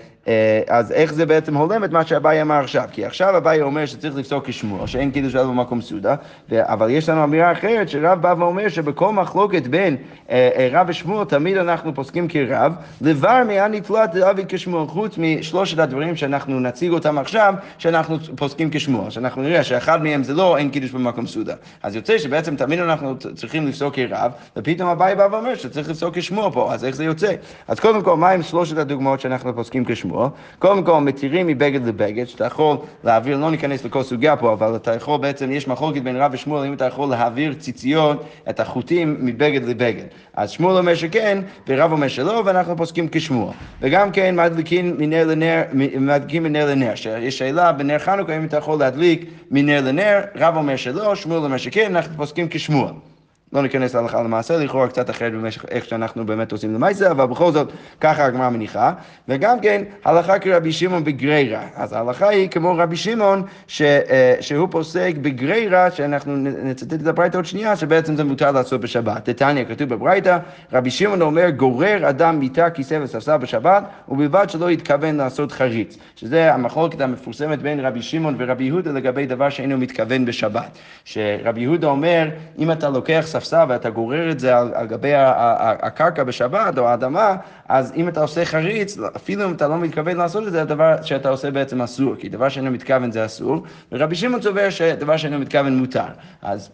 אז 0.69 0.93
איך 0.93 1.15
זה 1.15 1.27
בעצם 1.27 1.55
הולם 1.55 1.85
את 1.85 1.91
מה 1.91 2.07
שאביי 2.07 2.43
אמר 2.43 2.55
עכשיו? 2.55 2.85
כי 2.93 3.05
עכשיו 3.05 3.37
אביי 3.37 3.63
אומר 3.63 3.87
שצריך 3.87 4.17
לפסוק 4.17 4.47
כשמוע, 4.47 4.87
שאין 4.87 5.11
קידוש 5.11 5.35
אלא 5.35 5.45
במקום 5.45 5.81
סעודה, 5.81 6.15
אבל 6.53 6.91
יש 6.91 7.09
לנו 7.09 7.25
אמירה 7.25 7.53
אחרת 7.53 7.89
שרב 7.89 8.23
בא 8.23 8.35
ואומר 8.39 8.69
שבכל 8.69 9.13
מחלוקת 9.13 9.67
בין 9.67 9.97
אה, 10.31 10.49
אה, 10.57 10.69
רב 10.73 10.87
ושמואל 10.89 11.25
תמיד 11.25 11.57
אנחנו 11.57 11.95
פוסקים 11.95 12.29
כרב, 12.29 12.73
לבר 13.01 13.43
מען 13.47 13.75
נתלת 13.75 14.17
אבי 14.17 14.43
כשמואל, 14.49 14.87
חוץ 14.87 15.19
משלושת 15.19 15.79
הדברים 15.79 16.17
שאנחנו 16.17 16.61
נציג 16.61 16.93
אותם 16.93 17.19
עכשיו, 17.19 17.55
שאנחנו 17.79 18.19
פוסקים 18.37 18.69
כשמואל, 18.73 19.11
שאנחנו 19.11 19.43
נראה 19.43 19.65
שאחד 19.65 20.03
מהם 20.03 20.23
זה 20.23 20.35
לא 20.35 20.57
אין 20.57 20.71
קידוש 20.71 20.91
במקום 20.91 21.27
סעודה. 21.27 21.55
אז 21.83 21.97
יוצא 21.97 22.19
שבעצם 22.19 22.57
תמיד 22.57 22.79
אנחנו 22.79 23.15
צריכים 23.35 23.67
לפסוק 23.67 23.95
כרב, 23.95 24.33
ופתאום 24.57 24.89
אביי 24.89 25.15
בא 25.15 25.29
ואומר 25.33 25.55
שצריך 25.55 25.89
לפסוק 25.91 26.19
כשמואל 26.19 26.51
פה, 26.53 26.75
אז 26.75 26.85
איך 26.85 26.97
זה 26.97 27.05
יוצא? 27.05 27.35
אז 27.69 27.81
קודם 27.81 28.03
כל, 28.03 28.17
מהם 28.17 28.43
שלושת 28.43 28.79
הדוגמאות 28.79 29.21
שאנחנו 29.21 29.55
פוסקים 29.55 29.85
כשמואל? 30.21 30.29
קודם 30.59 30.85
כל, 30.85 31.01
מתירים 31.01 31.47
מבגד 31.47 31.87
לבגד, 31.87 32.25
שאתה 32.25 32.45
יכול 32.45 32.77
להעביר, 33.05 33.37
לא 33.37 33.51
ניכנס 33.51 33.85
לכל 33.85 34.03
סוגיה 34.03 34.37
פה, 34.37 34.53
אבל 34.53 34.77
אתה 34.77 34.95
יכול 34.95 35.21
בעצם, 35.21 35.53
יש 35.53 35.69
מחלוקת 35.69 36.03
בין 36.03 36.17
רב 36.17 36.31
ושמואל, 36.35 36.67
אם 36.67 36.73
אתה 36.73 36.85
יכול 36.85 37.09
להעביר 37.11 37.55
ציציות, 37.55 38.25
את 38.51 38.61
החוטים, 38.61 39.17
מבגד 39.21 39.65
לבגד. 39.65 40.05
אז 40.35 40.51
שמואל 40.51 40.77
אומר 40.79 40.95
שכן, 40.95 41.39
ורב 41.69 41.93
אומר 41.93 42.09
שלא, 42.09 42.43
ואנחנו 42.45 42.77
פוסקים 42.77 43.09
כשמואל. 43.13 43.53
וגם 43.81 44.11
כן, 44.11 44.37
מדליקים 44.37 44.95
מנר 44.99 45.27
לנר, 45.27 45.63
מדליקים 45.73 46.43
מנר 46.43 46.67
לנר, 46.67 46.95
שיש 46.95 47.39
שאלה 47.39 47.73
בנר 47.73 47.99
חנוכה, 47.99 48.37
אם 48.37 48.45
אתה 48.45 48.57
יכול 48.57 48.79
להדליק 48.79 49.25
מנר 49.51 49.81
לנר, 49.85 50.21
רב 50.37 50.57
אומר 50.57 50.77
שלא, 50.77 51.15
שמואל 51.15 51.45
אומר 51.45 51.57
שכן, 51.57 51.97
אנחנו 51.97 52.17
פוסקים 52.17 52.47
כשמואל. 52.51 53.10
לא 53.53 53.63
ניכנס 53.63 53.95
להלכה 53.95 54.23
למעשה, 54.23 54.57
לכאורה 54.57 54.89
קצת 54.89 55.11
אחרת 55.11 55.33
במשך 55.33 55.65
איך 55.71 55.85
שאנחנו 55.85 56.27
באמת 56.27 56.53
עושים 56.53 56.75
למעשה, 56.75 57.11
אבל 57.11 57.27
בכל 57.27 57.53
זאת, 57.53 57.73
ככה 58.01 58.25
הגמרא 58.25 58.51
מניחה. 58.51 58.93
וגם 59.29 59.61
כן, 59.61 59.83
הלכה 60.05 60.39
כרבי 60.39 60.73
שמעון 60.73 61.05
בגרירא. 61.05 61.61
אז 61.75 61.93
ההלכה 61.93 62.29
היא 62.29 62.49
כמו 62.49 62.75
רבי 62.77 62.97
שמעון, 62.97 63.43
ש, 63.67 63.83
אה, 63.83 64.35
שהוא 64.41 64.69
פוסק 64.71 65.15
בגרירא, 65.23 65.91
שאנחנו 65.91 66.37
נצטט 66.37 66.93
את 66.93 67.07
הברייתא 67.07 67.37
עוד 67.37 67.47
שנייה, 67.47 67.77
שבעצם 67.77 68.17
זה 68.17 68.25
מותר 68.25 68.51
לעשות 68.51 68.81
בשבת. 68.81 69.29
דתניא, 69.29 69.65
כתוב 69.65 69.89
בברייתא, 69.89 70.39
רבי 70.73 70.91
שמעון 70.91 71.23
אומר, 71.23 71.51
גורר 71.51 72.09
אדם 72.09 72.39
מיטה, 72.39 72.71
כיסא 72.71 72.99
וספסל 73.03 73.37
בשבת, 73.37 73.85
ובלבד 74.09 74.51
שלא 74.51 74.71
יתכוון 74.71 75.17
לעשות 75.17 75.53
חריץ. 75.53 75.99
שזה 76.17 76.55
המחלוקת 76.55 77.01
המפורסמת 77.01 77.63
בין 77.63 77.81
רבי 77.81 78.03
שמעון 78.03 78.35
ורבי 78.39 78.65
יהודה 78.65 78.93
לגבי 78.93 79.27
דבר 79.27 79.51
שאינו 79.51 79.79
מתכוון 79.79 80.25
בשבת. 80.25 80.79
שרבי 81.05 81.61
יהודה 81.61 81.87
אומר, 81.87 82.29
אם 82.59 82.73
אתה 82.73 82.89
לוקח 82.89 83.25
ספסל 83.41 83.65
ואתה 83.69 83.91
גורר 83.91 84.31
את 84.31 84.41
זה 84.41 84.59
על, 84.59 84.71
על 84.75 84.87
גבי 84.87 85.13
הקרקע 85.15 86.25
בשבת 86.25 86.79
או 86.79 86.89
האדמה, 86.89 87.37
אז 87.69 87.93
אם 87.97 88.09
אתה 88.09 88.21
עושה 88.21 88.45
חריץ, 88.45 88.99
אפילו 89.17 89.45
אם 89.45 89.53
אתה 89.53 89.69
לא 89.69 89.79
מתכוון 89.79 90.17
לעשות 90.17 90.47
את 90.47 90.53
זה, 90.53 90.63
הדבר 90.63 91.03
שאתה 91.03 91.29
עושה 91.29 91.51
בעצם 91.51 91.83
אסור, 91.83 92.17
כי 92.17 92.29
דבר 92.29 92.49
שאינו 92.49 92.71
מתכוון 92.71 93.13
זה 93.13 93.25
אסור, 93.25 93.63
ורבי 93.93 94.15
שמעון 94.15 94.43
סובר 94.43 94.71
שדבר 94.71 95.17
שאינו 95.17 95.39
מתכוון 95.39 95.79
מותר. 95.79 96.09
אז 96.43 96.71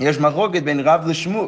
יש 0.00 0.20
מחלוקת 0.20 0.62
בין 0.62 0.80
רב 0.80 1.00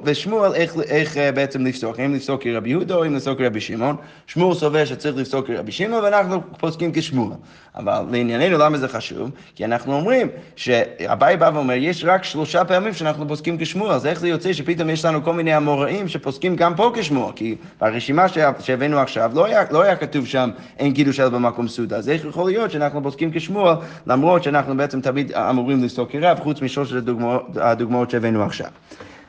ושמואל 0.05 0.55
איך, 0.55 0.77
איך 0.89 1.17
אה, 1.17 1.33
בעצם 1.33 1.67
לפסוק, 1.67 1.99
האם 1.99 2.15
לפסוק 2.15 2.43
כרבי 2.43 2.71
יהודה 2.71 2.95
או 2.95 3.07
אם 3.07 3.15
לפסוק 3.15 3.39
כרבי 3.39 3.61
שמעון. 3.61 3.97
שמואל 4.27 4.55
סובר 4.55 4.85
שצריך 4.85 5.17
לפסוק 5.17 5.47
כרבי 5.47 5.73
שמעון 5.73 6.05
ואנחנו 6.05 6.41
פוסקים 6.59 6.91
כשמואל. 6.95 7.37
אבל 7.77 8.05
לענייננו 8.11 8.59
למה 8.59 8.79
זה 8.79 8.89
חשוב? 8.89 9.31
כי 9.55 9.65
אנחנו 9.65 9.95
אומרים 9.95 10.29
שאביי 10.57 11.37
בא 11.37 11.51
ואומר, 11.55 11.75
יש 11.75 12.05
רק 12.05 12.25
שלושה 12.25 12.65
פעמים 12.65 12.95
שאנחנו 12.95 13.29
פוסקים 13.29 13.57
כשמואל, 13.59 13.93
אז 13.93 14.07
איך 14.07 14.21
זה 14.21 14.29
יוצא 14.29 14.53
שפתאום 14.53 14.91
יש 14.91 15.05
לנו 15.05 15.25
כל 15.25 15.33
מיני 15.33 15.57
אמוראים 15.57 16.09
שפוסקים 16.09 16.57
גם 16.57 16.75
פה 16.75 16.93
כשמואל? 16.95 17.33
כי 17.37 17.55
ברשימה 17.81 18.29
שה- 18.29 18.51
שהבאנו 18.61 18.99
עכשיו 18.99 19.31
לא 19.35 19.45
היה, 19.45 19.63
לא 19.71 19.83
היה 19.83 19.97
כתוב 19.97 20.27
שם 20.27 20.51
אין 20.79 20.95
קידוש 20.95 21.21
אלא 21.21 21.29
במקום 21.29 21.69
סעודה, 21.69 21.97
אז 21.97 22.09
איך 22.09 22.25
יכול 22.25 22.51
להיות 22.51 22.71
שאנחנו 22.71 23.03
פוסקים 23.03 23.31
כשמואל 23.33 23.75
למרות 24.07 24.43
שאנחנו 24.43 24.77
בעצם 24.77 25.01
תמיד 25.01 25.33
אמורים 25.33 25.85
לפסוק 25.85 26.11
כרב 26.13 26.39
חוץ 26.41 26.63
משלושת 26.63 26.97
הדוגמאות, 26.97 27.43
הדוגמאות 27.61 28.11
שהבאנו 28.11 28.34
עכשיו. 28.43 28.69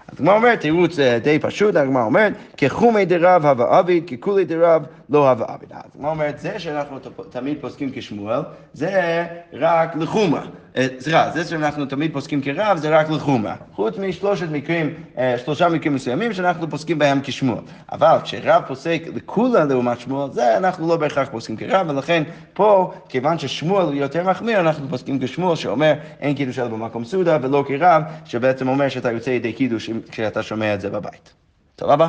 אז 0.07 0.19
הגמרא 0.19 0.35
אומרת, 0.35 0.59
תירוץ 0.59 0.99
אה, 0.99 1.19
די 1.19 1.39
פשוט, 1.39 1.75
הגמרא 1.75 2.03
אומרת, 2.03 2.33
כחומי 2.57 3.05
דרב 3.05 3.45
הווה 3.45 3.79
עביד, 3.79 4.09
ככולי 4.09 4.45
דרב 4.45 4.85
לא 5.09 5.29
הווה 5.29 5.53
עביד. 5.53 5.69
הגמרא 5.95 6.09
אומרת, 6.09 6.39
זה 6.39 6.59
שאנחנו 6.59 6.99
תמיד 7.29 7.57
פוסקים 7.61 7.91
כשמואל, 7.93 8.41
זה 8.73 9.25
רק 9.53 9.95
לחומרה. 9.95 10.45
אה, 10.77 10.87
סליחה, 10.99 11.31
זה 11.33 11.43
שאנחנו 11.43 11.85
תמיד 11.85 12.13
פוסקים 12.13 12.41
כרב, 12.41 12.77
זה 12.77 12.99
רק 12.99 13.09
לחומרה. 13.09 13.55
חוץ 13.73 13.97
משלושת 13.97 14.47
מקרים, 14.51 14.93
אה, 15.17 15.37
שלושה 15.37 15.69
מקרים 15.69 15.95
מסוימים 15.95 16.33
שאנחנו 16.33 16.69
פוסקים 16.69 16.99
בהם 16.99 17.19
כשמואל. 17.23 17.61
אבל 17.91 18.17
כשרב 18.23 18.63
פוסק 18.67 19.01
לכולה 19.15 19.65
לעומת 19.65 19.99
שמואל, 19.99 20.31
זה 20.31 20.57
אנחנו 20.57 20.87
לא 20.87 20.97
בהכרח 20.97 21.29
פוסקים 21.31 21.57
כרב, 21.57 21.89
ולכן 21.89 22.23
פה, 22.53 22.93
כיוון 23.09 23.39
ששמואל 23.39 23.85
הוא 23.85 23.93
יותר 23.93 24.23
מחמיר, 24.23 24.59
אנחנו 24.59 24.89
פוסקים 24.89 25.19
כשמואל, 25.19 25.55
שאומר 25.55 25.93
אין 26.19 26.35
קידוש 26.35 26.59
אלא 26.59 26.67
במקום 26.67 27.05
סעודה, 27.05 27.37
ולא 27.41 27.63
כרב, 27.67 28.03
שבעצם 28.25 28.67
אומר 28.67 28.89
שאתה 28.89 29.11
יוצא 29.11 29.29
ידי 29.29 29.53
קידוש 29.53 29.89
כשאתה 30.11 30.43
שומע 30.43 30.73
את 30.73 30.81
זה 30.81 30.89
בבית. 30.89 31.33
סבבה? 31.79 32.07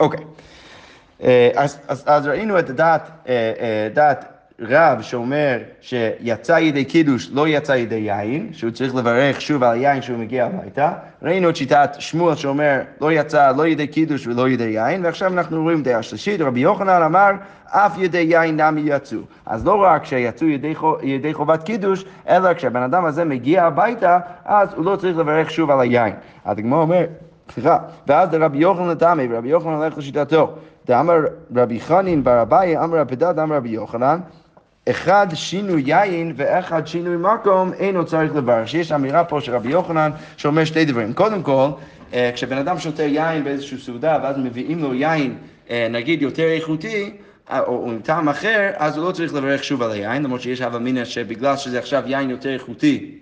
אוקיי. 0.00 0.24
אה, 1.22 1.50
אז, 1.54 1.78
אז, 1.88 2.04
אז 2.06 2.26
ראינו 2.26 2.58
את 2.58 2.80
אה, 2.80 3.88
דעת 3.94 4.31
רב 4.68 5.02
שאומר 5.02 5.58
שיצא 5.80 6.52
ידי 6.52 6.84
קידוש, 6.84 7.30
לא 7.32 7.48
יצא 7.48 7.72
ידי 7.72 7.94
יין, 7.94 8.48
שהוא 8.52 8.70
צריך 8.70 8.94
לברך 8.94 9.40
שוב 9.40 9.62
על 9.62 9.72
היין 9.72 10.00
כשהוא 10.00 10.18
מגיע 10.18 10.46
הביתה. 10.46 10.92
ראינו 11.22 11.50
את 11.50 11.56
שיטת 11.56 11.90
שמואל 11.98 12.34
שאומר 12.34 12.80
לא 13.00 13.12
יצא 13.12 13.52
לא 13.56 13.66
ידי 13.66 13.86
קידוש 13.86 14.26
ולא 14.26 14.48
ידי 14.48 14.64
יין, 14.64 15.04
ועכשיו 15.04 15.32
אנחנו 15.32 15.62
רואים 15.62 15.82
דעה 15.82 16.02
שלישית, 16.02 16.40
רבי 16.40 16.60
יוחנן 16.60 17.02
אמר 17.02 17.30
אף 17.66 17.98
ידי 17.98 18.18
יין 18.18 18.60
נמי 18.60 18.82
יצאו. 18.84 19.18
אז 19.46 19.66
לא 19.66 19.82
רק 19.82 20.04
שיצאו 20.04 20.46
ידי, 20.46 20.74
ידי 21.02 21.34
חובת 21.34 21.62
קידוש, 21.62 22.04
אלא 22.28 22.54
כשהבן 22.54 22.82
אדם 22.82 23.04
הזה 23.04 23.24
מגיע 23.24 23.64
הביתה, 23.64 24.18
אז 24.44 24.68
הוא 24.74 24.84
לא 24.84 24.96
צריך 24.96 25.18
לברך 25.18 25.50
שוב 25.50 25.70
על 25.70 25.80
היין. 25.80 26.14
אז 26.44 26.58
הגמרא 26.58 26.80
אומר, 26.80 27.04
סליחה, 27.54 27.78
ואז 28.06 28.28
רבי 28.32 28.58
יוחנן 28.58 28.94
תמי, 28.94 29.26
ורבי 29.30 29.48
יוחנן 29.48 29.72
הולך 29.72 29.98
לשיטתו. 29.98 30.54
דאמר 30.86 31.18
רבי 31.56 31.80
חנין 31.80 32.24
בר 32.24 32.42
אביי, 32.42 32.78
אמר 32.84 32.98
רבי 32.98 33.16
דד, 33.16 33.38
אמר 33.38 33.56
רבי 33.56 33.68
יוחנן, 33.68 34.20
אחד 34.90 35.26
שינוי 35.34 35.82
יין 35.86 36.32
ואחד 36.36 36.86
שינוי 36.86 37.16
מקום, 37.16 37.72
אינו 37.72 38.06
צריך 38.06 38.34
לברך. 38.34 38.68
שיש 38.68 38.92
אמירה 38.92 39.24
פה 39.24 39.40
של 39.40 39.54
רבי 39.54 39.68
יוחנן 39.68 40.10
שאומר 40.36 40.64
שתי 40.64 40.84
דברים. 40.84 41.12
קודם 41.12 41.42
כל, 41.42 41.68
אה, 42.14 42.30
כשבן 42.34 42.58
אדם 42.58 42.78
שותה 42.78 43.02
יין 43.02 43.44
באיזושהי 43.44 43.78
סעודה 43.78 44.18
ואז 44.22 44.36
מביאים 44.38 44.78
לו 44.78 44.94
יין, 44.94 45.34
אה, 45.70 45.86
נגיד 45.90 46.22
יותר 46.22 46.46
איכותי, 46.48 47.10
אה, 47.50 47.60
או, 47.60 47.90
עם 47.90 48.00
טעם 48.00 48.28
אחר, 48.28 48.70
אז 48.76 48.96
הוא 48.96 49.06
לא 49.06 49.12
צריך 49.12 49.34
לברך 49.34 49.64
שוב 49.64 49.82
על 49.82 49.90
היין, 49.90 50.22
למרות 50.22 50.40
שיש 50.40 50.60
הווה 50.60 50.78
אמינא 50.78 51.04
שבגלל 51.04 51.56
שזה 51.56 51.78
עכשיו 51.78 52.02
יין 52.06 52.30
יותר 52.30 52.54
איכותי, 52.54 53.18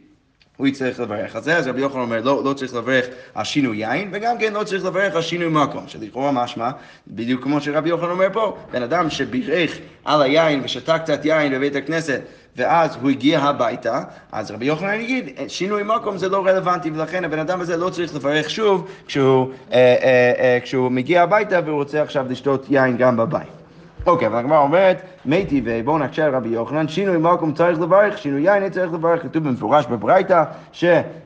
הוא 0.60 0.66
יצטרך 0.66 1.00
לברך 1.00 1.36
על 1.36 1.42
זה, 1.42 1.56
אז 1.56 1.66
רבי 1.66 1.80
יוחנן 1.80 2.00
אומר, 2.00 2.20
לא, 2.24 2.44
לא 2.44 2.52
צריך 2.52 2.74
לברך 2.74 3.06
על 3.34 3.44
שינוי 3.44 3.76
יין, 3.76 4.08
וגם 4.12 4.38
כן 4.38 4.52
לא 4.52 4.64
צריך 4.64 4.84
לברך 4.84 5.14
על 5.14 5.22
שינוי 5.22 5.48
מקום, 5.48 5.84
שלכאורה 5.86 6.32
משמע, 6.32 6.70
בדיוק 7.08 7.42
כמו 7.42 7.60
שרבי 7.60 7.88
יוחנן 7.88 8.10
אומר 8.10 8.26
פה, 8.32 8.56
בן 8.72 8.82
אדם 8.82 9.10
שבירך 9.10 9.78
על 10.04 10.22
היין 10.22 10.60
ושתה 10.64 10.98
קצת 10.98 11.24
יין 11.24 11.52
בבית 11.52 11.76
הכנסת, 11.76 12.20
ואז 12.56 12.96
הוא 13.02 13.10
הגיע 13.10 13.40
הביתה, 13.40 14.02
אז 14.32 14.50
רבי 14.50 14.66
יוחנן 14.66 15.00
יגיד, 15.00 15.28
שינוי 15.48 15.82
מקום 15.86 16.18
זה 16.18 16.28
לא 16.28 16.46
רלוונטי, 16.46 16.90
ולכן 16.90 17.24
הבן 17.24 17.38
אדם 17.38 17.60
הזה 17.60 17.76
לא 17.76 17.90
צריך 17.90 18.14
לברך 18.14 18.50
שוב 18.50 18.88
כשהוא, 19.06 19.52
אה, 19.72 19.78
אה, 19.78 20.32
אה, 20.38 20.58
כשהוא 20.62 20.92
מגיע 20.92 21.22
הביתה 21.22 21.60
והוא 21.64 21.76
רוצה 21.76 22.02
עכשיו 22.02 22.26
לשתות 22.28 22.66
יין 22.70 22.96
גם 22.96 23.16
בבית. 23.16 23.59
אוקיי, 24.06 24.26
אבל 24.28 24.38
הגמרא 24.38 24.58
אומרת, 24.58 25.02
מי 25.24 25.46
טבעי, 25.46 25.82
בואו 25.82 25.98
נקשה 25.98 26.24
על 26.26 26.34
רבי 26.34 26.48
יוחנן, 26.48 26.88
שינוי 26.88 27.16
מקום 27.18 27.52
צריך 27.52 27.80
לברך, 27.80 28.18
שינוי 28.18 28.40
יין 28.40 28.70
צריך 28.70 28.92
לברך, 28.92 29.22
כתוב 29.22 29.44
במפורש 29.44 29.86
בברייתא, 29.86 30.44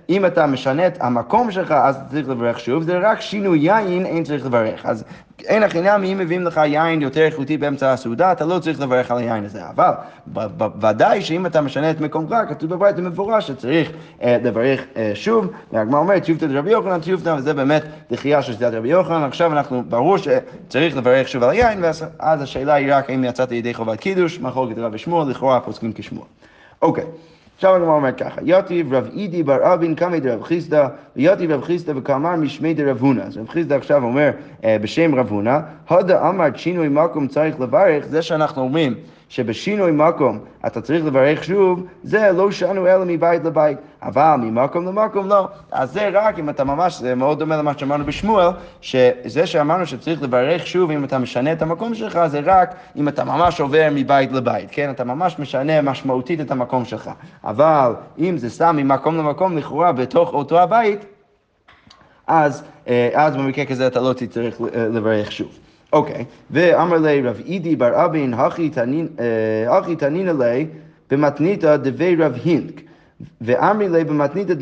שאם 0.08 0.26
אתה 0.26 0.46
משנה 0.46 0.86
את 0.86 0.98
המקום 1.00 1.50
שלך, 1.50 1.72
אז 1.72 1.98
צריך 2.10 2.28
לברך 2.28 2.60
שוב, 2.60 2.82
זה 2.82 2.98
רק 2.98 3.20
שינוי 3.20 3.58
יין 3.58 4.06
אין 4.06 4.24
צריך 4.24 4.46
לברך. 4.46 4.86
אז 4.86 5.04
אין 5.44 5.62
הכי 5.62 5.80
נמי, 5.80 6.12
אם 6.12 6.18
מביאים 6.18 6.42
לך 6.42 6.60
יין 6.64 7.02
יותר 7.02 7.20
איכותי 7.20 7.56
באמצע 7.56 7.92
הסעודה, 7.92 8.32
אתה 8.32 8.44
לא 8.44 8.58
צריך 8.58 8.80
לברך 8.80 9.10
על 9.10 9.18
היין 9.18 9.44
הזה. 9.44 9.60
אבל 9.68 9.90
ודאי 10.80 11.22
שאם 11.22 11.46
אתה 11.46 11.60
משנה 11.60 11.90
את 11.90 12.00
מקומך, 12.00 12.34
כתוב 12.48 12.70
בברייתא 12.70 13.00
במפורש 13.00 13.46
שצריך 13.46 13.92
אה, 14.22 14.36
לברך 14.44 14.84
אה, 14.96 15.12
שוב, 15.14 15.46
והגמרא 15.72 16.00
אומרת, 16.00 16.22
תיופתא 16.22 16.46
דרבי 16.46 16.70
יוחנן, 16.70 17.00
תיופתא, 17.00 17.34
וזה 17.38 17.54
באמת 17.54 17.82
דחייה 18.10 18.42
של 18.42 18.52
שיטת 18.52 18.70
רבי 18.72 18.88
יוחנן, 18.88 19.22
עכשיו 19.22 19.52
אנחנו, 19.52 19.82
ברור 19.88 20.16
שצריך 20.18 20.96
לברך 20.96 21.28
שוב 21.28 21.42
על 21.42 21.50
היין, 21.50 21.84
ואז 21.84 22.04
אז 22.18 22.42
השאלה 22.42 22.74
היא 22.74 22.94
רק 22.94 23.10
האם 23.10 23.24
יצאת 23.24 23.52
ידי 23.52 23.74
חובת 23.74 24.00
קידוש, 24.00 24.40
מחלוקת 24.40 24.78
רב 24.78 24.94
ושמואל, 24.94 25.30
לכאורה 25.30 25.60
פוסקים 25.60 25.92
כשמואל. 25.94 26.26
אוקיי. 26.82 27.04
עכשיו 27.64 27.76
הגמרא 27.76 27.94
אומרת 27.94 28.18
ככה, 28.18 28.40
יתיב 28.44 28.94
רב 28.94 29.08
אידי 29.16 29.42
בר 29.42 29.74
אבין 29.74 29.94
קמי 29.94 30.20
דרב 30.20 30.42
חיסדא, 30.42 30.88
ויתיב 31.16 31.50
רב 31.50 31.62
חיסדא 31.62 31.92
וכאמר 31.96 32.36
משמי 32.36 32.74
דרב 32.74 33.00
הונא. 33.00 33.22
אז 33.22 33.36
רב 33.38 33.48
חיסדא 33.48 33.76
עכשיו 33.76 34.04
אומר 34.04 34.30
אה, 34.64 34.76
בשם 34.80 35.14
רב 35.14 35.28
הונא, 35.30 35.58
הודה 35.88 36.28
אמר 36.28 36.46
שינוי 36.54 36.88
מקום 36.88 37.28
צריך 37.28 37.60
לברך, 37.60 38.06
זה 38.06 38.22
שאנחנו 38.22 38.62
אומרים 38.62 38.94
שבשינוי 39.34 39.90
מקום 39.90 40.38
אתה 40.66 40.80
צריך 40.80 41.04
לברך 41.04 41.44
שוב, 41.44 41.86
זה 42.02 42.32
לא 42.32 42.50
שנו 42.50 42.86
אלא 42.86 43.04
מבית 43.06 43.44
לבית, 43.44 43.78
אבל 44.02 44.36
ממקום 44.38 44.86
למקום 44.86 45.28
לא. 45.28 45.48
אז 45.72 45.92
זה 45.92 46.08
רק 46.12 46.38
אם 46.38 46.50
אתה 46.50 46.64
ממש, 46.64 46.98
זה 46.98 47.14
מאוד 47.14 47.38
דומה 47.38 47.56
למה 47.56 47.78
שאמרנו 47.78 48.04
בשמואל, 48.04 48.48
שזה 48.80 49.46
שאמרנו 49.46 49.86
שצריך 49.86 50.22
לברך 50.22 50.66
שוב 50.66 50.90
אם 50.90 51.04
אתה 51.04 51.18
משנה 51.18 51.52
את 51.52 51.62
המקום 51.62 51.94
שלך, 51.94 52.20
זה 52.26 52.40
רק 52.44 52.74
אם 52.96 53.08
אתה 53.08 53.24
ממש 53.24 53.60
עובר 53.60 53.88
מבית 53.92 54.32
לבית, 54.32 54.68
כן? 54.70 54.90
אתה 54.90 55.04
ממש 55.04 55.38
משנה 55.38 55.82
משמעותית 55.82 56.40
את 56.40 56.50
המקום 56.50 56.84
שלך. 56.84 57.10
אבל 57.44 57.92
אם 58.18 58.38
זה 58.38 58.50
סתם 58.50 58.76
ממקום 58.76 59.16
למקום, 59.16 59.56
לכאורה 59.56 59.92
בתוך 59.92 60.32
אותו 60.32 60.60
הבית, 60.60 61.04
אז, 62.26 62.64
אה, 62.88 63.10
אז 63.14 63.36
במקרה 63.36 63.64
כזה 63.64 63.86
אתה 63.86 64.00
לא 64.00 64.12
תצטרך 64.12 64.60
אה, 64.60 64.88
לברך 64.88 65.32
שוב. 65.32 65.63
אוקיי, 65.94 66.24
ואמר 66.50 66.98
לי 66.98 67.22
רב 67.22 67.40
אידי 67.46 67.76
בר 67.76 68.04
אבין, 68.04 68.34
הכי 68.34 68.70
תנין- 68.70 69.08
אה, 69.20 69.78
תנינא 69.96 70.30
לי 70.30 70.66
במתניתא 71.10 71.76
דבי 71.76 72.16
רב 72.16 72.38
הינק, 72.44 72.80
ואמרי 73.40 73.88
לי 73.88 74.04
במתניתא 74.04 74.54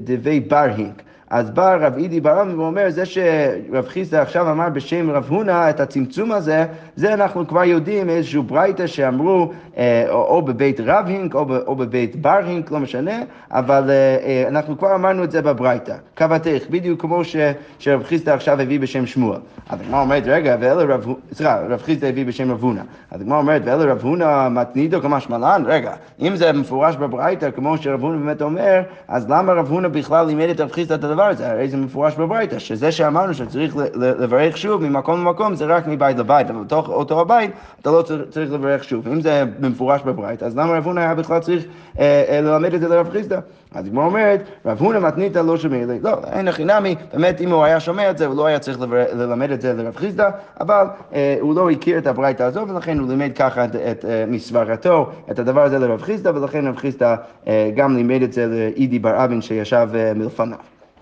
דבי 0.00 0.40
בר 0.40 0.56
הינק. 0.76 1.02
אז 1.30 1.50
בא 1.50 1.76
רב 1.80 1.96
אידי 1.96 2.20
בר 2.20 2.42
אבין 2.42 2.58
ואומר, 2.58 2.90
זה 2.90 3.06
שרב 3.06 3.88
חיסדא 3.88 4.22
עכשיו 4.22 4.50
אמר 4.50 4.68
בשם 4.68 5.10
רב 5.10 5.26
הונא 5.28 5.70
את 5.70 5.80
הצמצום 5.80 6.32
הזה, 6.32 6.64
זה 6.96 7.14
אנחנו 7.14 7.48
כבר 7.48 7.64
יודעים 7.64 8.10
איזשהו 8.10 8.42
ברייתא 8.42 8.86
שאמרו 8.86 9.50
אה, 9.76 10.04
או, 10.08 10.42
בבית 10.42 10.80
רב 10.80 11.06
הינק 11.06 11.34
או, 11.34 11.76
בבית 11.76 12.16
בר 12.16 12.40
הינק, 12.44 12.70
לא 12.70 12.78
משנה, 12.78 13.22
אבל 13.50 13.90
אה, 13.90 13.94
אה, 13.94 14.44
אנחנו 14.48 14.78
כבר 14.78 14.94
אמרנו 14.94 15.24
את 15.24 15.30
זה 15.30 15.42
בברייתא, 15.42 15.94
קבעתך, 16.14 16.62
בדיוק 16.70 17.00
כמו 17.00 17.24
ש, 17.24 17.36
שרב 17.78 18.02
חיסדא 18.02 18.34
עכשיו 18.34 18.60
הביא 18.60 18.80
בשם 18.80 19.06
שמואל. 19.06 19.38
אז 19.70 19.80
הגמרא 19.80 20.00
אומרת, 20.00 20.22
רגע, 20.26 20.56
ואלה 20.60 20.94
רב, 20.94 21.06
סליחה, 21.32 21.60
רב 21.68 21.82
חיסדא 21.82 22.06
הביא 22.06 22.26
בשם 22.26 22.50
רב 22.50 22.62
הונא. 22.62 22.82
אז 23.10 23.20
הגמרא 23.20 23.38
אומרת, 23.38 23.62
ואלה 23.64 23.92
רב 23.92 24.00
הונא 24.02 24.48
מתנידו 24.48 25.02
כמשמלן, 25.02 25.62
רגע, 25.66 25.92
אם 26.20 26.36
זה 26.36 26.52
מפורש 26.52 26.96
בברייתא, 26.96 27.50
כמו 27.50 27.78
שרב 27.78 28.00
הונא 28.00 28.18
באמת 28.18 28.42
אומר, 28.42 28.80
אז 29.08 29.30
למה 29.30 29.52
רב 29.52 29.68
הונא 29.70 29.88
בכלל 29.88 30.26
לימד 30.26 30.48
את 30.48 30.60
רב 30.60 30.72
חיסדא 30.72 30.94
את 30.94 31.04
הדבר 31.04 31.19
הזה? 31.26 31.50
הרי 31.50 31.68
זה 31.68 31.76
מפורש 31.76 32.14
בברייתא, 32.14 32.58
שזה 32.58 32.92
שאמרנו 32.92 33.34
שצריך 33.34 33.76
לברך 33.94 34.56
שוב 34.56 34.82
ממקום 34.82 35.20
למקום, 35.20 35.54
זה 35.54 35.64
רק 35.64 35.86
מבית 35.86 36.18
לבית, 36.18 36.50
אבל 36.50 36.64
בתוך 36.64 36.88
אותו 36.88 37.20
הבית 37.20 37.50
אתה 37.82 37.90
לא 37.90 38.02
צר- 38.02 38.24
צריך 38.30 38.52
לברך 38.52 38.84
שוב. 38.84 39.08
אם 39.08 39.20
זה 39.20 39.44
במפורש 39.60 40.02
בברייתא, 40.02 40.44
אז 40.44 40.56
למה 40.56 40.76
רב 40.76 40.84
הונא 40.86 41.00
היה 41.00 41.14
בכלל 41.14 41.38
צריך 41.40 41.64
אה, 41.98 42.24
אה, 42.28 42.40
ללמד 42.40 42.74
את 42.74 42.80
זה 42.80 42.88
לרב 42.88 43.10
חיסדא? 43.10 43.40
אז 43.74 43.86
הגמרא 43.86 44.04
אומרת, 44.04 44.42
רב 44.66 44.78
הונא 44.80 44.98
מתניתא 45.00 45.38
לא 45.38 45.56
שומע 45.56 45.86
לי. 45.86 45.98
לא, 46.02 46.10
אין 46.32 46.48
הכי 46.48 46.64
נמי, 46.64 46.94
באמת 47.12 47.40
אם 47.40 47.50
הוא 47.50 47.64
היה 47.64 47.80
שומע 47.80 48.10
את 48.10 48.18
זה, 48.18 48.26
הוא 48.26 48.36
לא 48.36 48.46
היה 48.46 48.58
צריך 48.58 48.78
ללמד 49.14 49.50
את 49.50 49.60
זה 49.60 49.72
לרב 49.72 49.96
חיסדא, 49.96 50.28
אבל 50.60 50.86
אה, 51.14 51.36
הוא 51.40 51.54
לא 51.54 51.70
הכיר 51.70 51.98
את 51.98 52.06
הברייתא 52.06 52.42
הזו, 52.42 52.68
ולכן 52.68 52.98
הוא 52.98 53.08
לימד 53.08 53.30
ככה 53.34 53.64
את, 53.64 53.76
את 53.76 54.04
אה, 54.04 54.24
מסברתו, 54.28 55.10
את 55.30 55.38
הדבר 55.38 55.62
הזה 55.62 55.78
לרב 55.78 56.02
חיסדא, 56.02 56.30
ולכן 56.34 56.66
רב 56.66 56.76
חיסדא 56.76 57.14
אה, 57.46 57.70
גם 57.76 57.96
לימד 57.96 58.22
את 58.22 58.32
זה 58.32 58.46
לאידי 58.46 58.98
בר 58.98 59.24
אבין 59.24 59.42
שישב 59.42 59.88
אה, 59.94 60.12
מלפניו. 60.14 60.58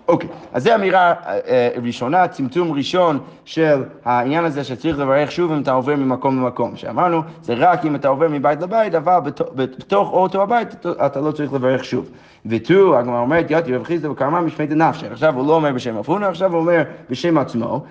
אוקיי, 0.09 0.29
אז 0.53 0.65
זו 0.65 0.75
אמירה 0.75 1.01
אה, 1.27 1.39
אה, 1.49 1.69
ראשונה, 1.83 2.29
צמצום 2.29 2.73
ראשון 2.73 3.19
של 3.45 3.83
העניין 4.05 4.45
הזה 4.45 4.65
שצריך 4.65 4.99
לברך 4.99 5.33
שוב 5.33 5.53
אם 5.53 5.61
אתה 5.63 5.73
עובר 5.73 5.97
ממקום 5.97 6.37
למקום. 6.43 6.77
שאמרנו, 6.77 7.23
זה 7.43 7.55
רק 7.57 7.85
אם 7.87 7.95
אתה 7.95 8.09
עובר 8.09 8.27
מבית 8.31 8.63
לבית, 8.63 8.95
אבל 8.95 9.19
בתוך- 9.55 10.13
אותו 10.13 10.43
הבית 10.43 10.87
אתה- 11.07 11.21
לא 11.21 11.31
צריך 11.33 11.53
לברך 11.53 11.85
שוב. 11.85 12.11
ותו, 12.47 12.99
הגמרא 12.99 13.21
אומרת, 13.21 13.47
יתי 13.49 13.75
רב 13.77 13.83
חיסדא 13.85 14.09
וקרמה 14.09 14.41
משמי 14.41 14.67
דנפשי. 14.67 15.07
עכשיו 15.07 15.35
הוא 15.35 15.47
לא 15.47 15.55
אומר 15.55 15.73
בשם 15.73 15.95
הונא, 16.07 16.27
עכשיו 16.27 16.53
הוא 16.53 16.61
אומר 16.61 16.83
בשם 17.11 17.39
עצמו, 17.39 17.85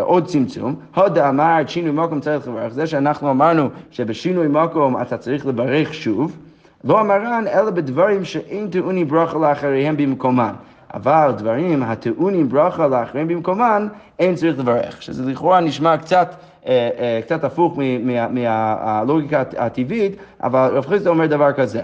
עוד 0.00 0.24
צמצום. 0.26 0.74
הודה 0.94 1.28
אמר 1.28 1.60
את 1.60 1.68
שינוי 1.68 1.92
מקום 1.92 2.20
צריך 2.20 2.48
לברך. 2.48 2.72
זה 2.72 2.86
שאנחנו 2.86 3.30
אמרנו 3.30 3.68
שבשינוי 3.90 4.46
מקום 4.48 5.02
אתה 5.02 5.16
צריך 5.16 5.46
לברך 5.46 5.94
שוב. 5.94 6.36
לא 6.84 7.00
אמרן 7.00 7.44
אלא 7.52 7.70
בדברים 7.70 8.24
שאין 8.24 8.68
טעונים 8.70 9.08
ברכה 9.08 9.38
לאחריהם 9.38 9.96
במקומן. 9.96 10.52
אבל 10.94 11.32
דברים 11.36 11.82
הטעונים 11.82 12.48
ברכה 12.48 12.86
לאחרים 12.86 13.28
במקומן, 13.28 13.88
אין 14.18 14.34
צריך 14.34 14.58
לברך. 14.58 15.02
שזה 15.02 15.30
לכאורה 15.30 15.60
נשמע 15.60 15.96
קצת, 15.96 16.34
אה, 16.66 16.88
אה, 16.98 17.20
קצת 17.22 17.44
הפוך 17.44 17.74
מ- 17.78 18.06
מה- 18.06 18.28
מהלוגיקה 18.28 19.42
הטבעית, 19.58 20.12
אבל 20.42 20.70
רב 20.72 20.86
חיסדא 20.86 21.10
אומר 21.10 21.26
דבר 21.26 21.52
כזה. 21.52 21.80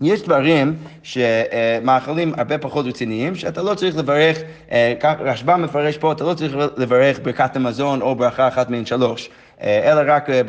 יש 0.00 0.22
דברים 0.22 0.74
שמאכלים 1.02 2.32
הרבה 2.36 2.58
פחות 2.58 2.86
רציניים, 2.86 3.34
שאתה 3.34 3.62
לא 3.62 3.74
צריך 3.74 3.96
לברך, 3.98 4.38
אה, 4.72 4.94
רשב"א 5.20 5.56
מפרש 5.56 5.96
פה, 5.98 6.12
אתה 6.12 6.24
לא 6.24 6.34
צריך 6.34 6.56
לברך 6.76 7.20
ברכת 7.22 7.56
המזון 7.56 8.02
או 8.02 8.14
ברכה 8.14 8.48
אחת 8.48 8.70
מהן 8.70 8.86
שלוש, 8.86 9.30
אה, 9.62 9.92
אלא 9.92 10.12
רק 10.14 10.30
אה, 10.30 10.40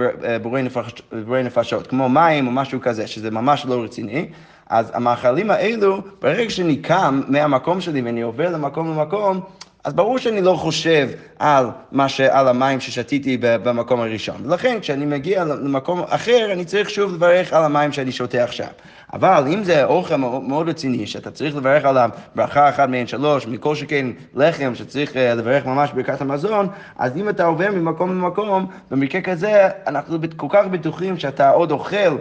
בורא 1.25 1.41
נפשות, 1.43 1.87
כמו 1.87 2.09
מים 2.09 2.47
או 2.47 2.51
משהו 2.51 2.81
כזה, 2.81 3.07
שזה 3.07 3.31
ממש 3.31 3.65
לא 3.65 3.83
רציני. 3.83 4.25
אז 4.69 4.91
המאכלים 4.93 5.51
האלו, 5.51 6.01
ברגע 6.21 6.49
שאני 6.49 6.75
קם 6.75 7.21
מהמקום 7.27 7.81
שלי 7.81 8.01
ואני 8.01 8.21
עובר 8.21 8.49
למקום 8.49 8.91
למקום, 8.91 9.41
אז 9.83 9.93
ברור 9.93 10.17
שאני 10.17 10.41
לא 10.41 10.53
חושב 10.53 11.09
על, 11.39 11.65
מה 11.91 12.09
ש... 12.09 12.21
על 12.21 12.47
המים 12.47 12.79
ששתיתי 12.79 13.37
במקום 13.41 13.99
הראשון. 14.01 14.35
ולכן 14.43 14.77
כשאני 14.81 15.05
מגיע 15.05 15.43
למקום 15.43 16.03
אחר, 16.09 16.49
אני 16.51 16.65
צריך 16.65 16.89
שוב 16.89 17.13
לברך 17.13 17.53
על 17.53 17.63
המים 17.63 17.91
שאני 17.91 18.11
שותה 18.11 18.43
עכשיו. 18.43 18.67
אבל 19.13 19.43
אם 19.53 19.63
זה 19.63 19.85
אוכל 19.85 20.15
מאוד 20.15 20.69
רציני, 20.69 21.07
שאתה 21.07 21.31
צריך 21.31 21.55
לברך 21.55 21.85
עליו 21.85 22.09
ברכה 22.35 22.69
אחת 22.69 22.89
מהן 22.89 23.07
שלוש, 23.07 23.47
מכל 23.47 23.75
שכן 23.75 24.07
לחם 24.35 24.75
שצריך 24.75 25.17
אה, 25.17 25.33
לברך 25.33 25.65
ממש 25.65 25.91
ברכת 25.91 26.21
המזון, 26.21 26.67
אז 26.97 27.17
אם 27.17 27.29
אתה 27.29 27.45
עובר 27.45 27.71
ממקום 27.71 28.09
למקום, 28.11 28.67
במקרה 28.91 29.21
כזה 29.21 29.67
אנחנו 29.87 30.17
כל 30.35 30.47
כך 30.49 30.65
בטוחים 30.65 31.17
שאתה 31.17 31.49
עוד 31.49 31.71
אוכל 31.71 32.17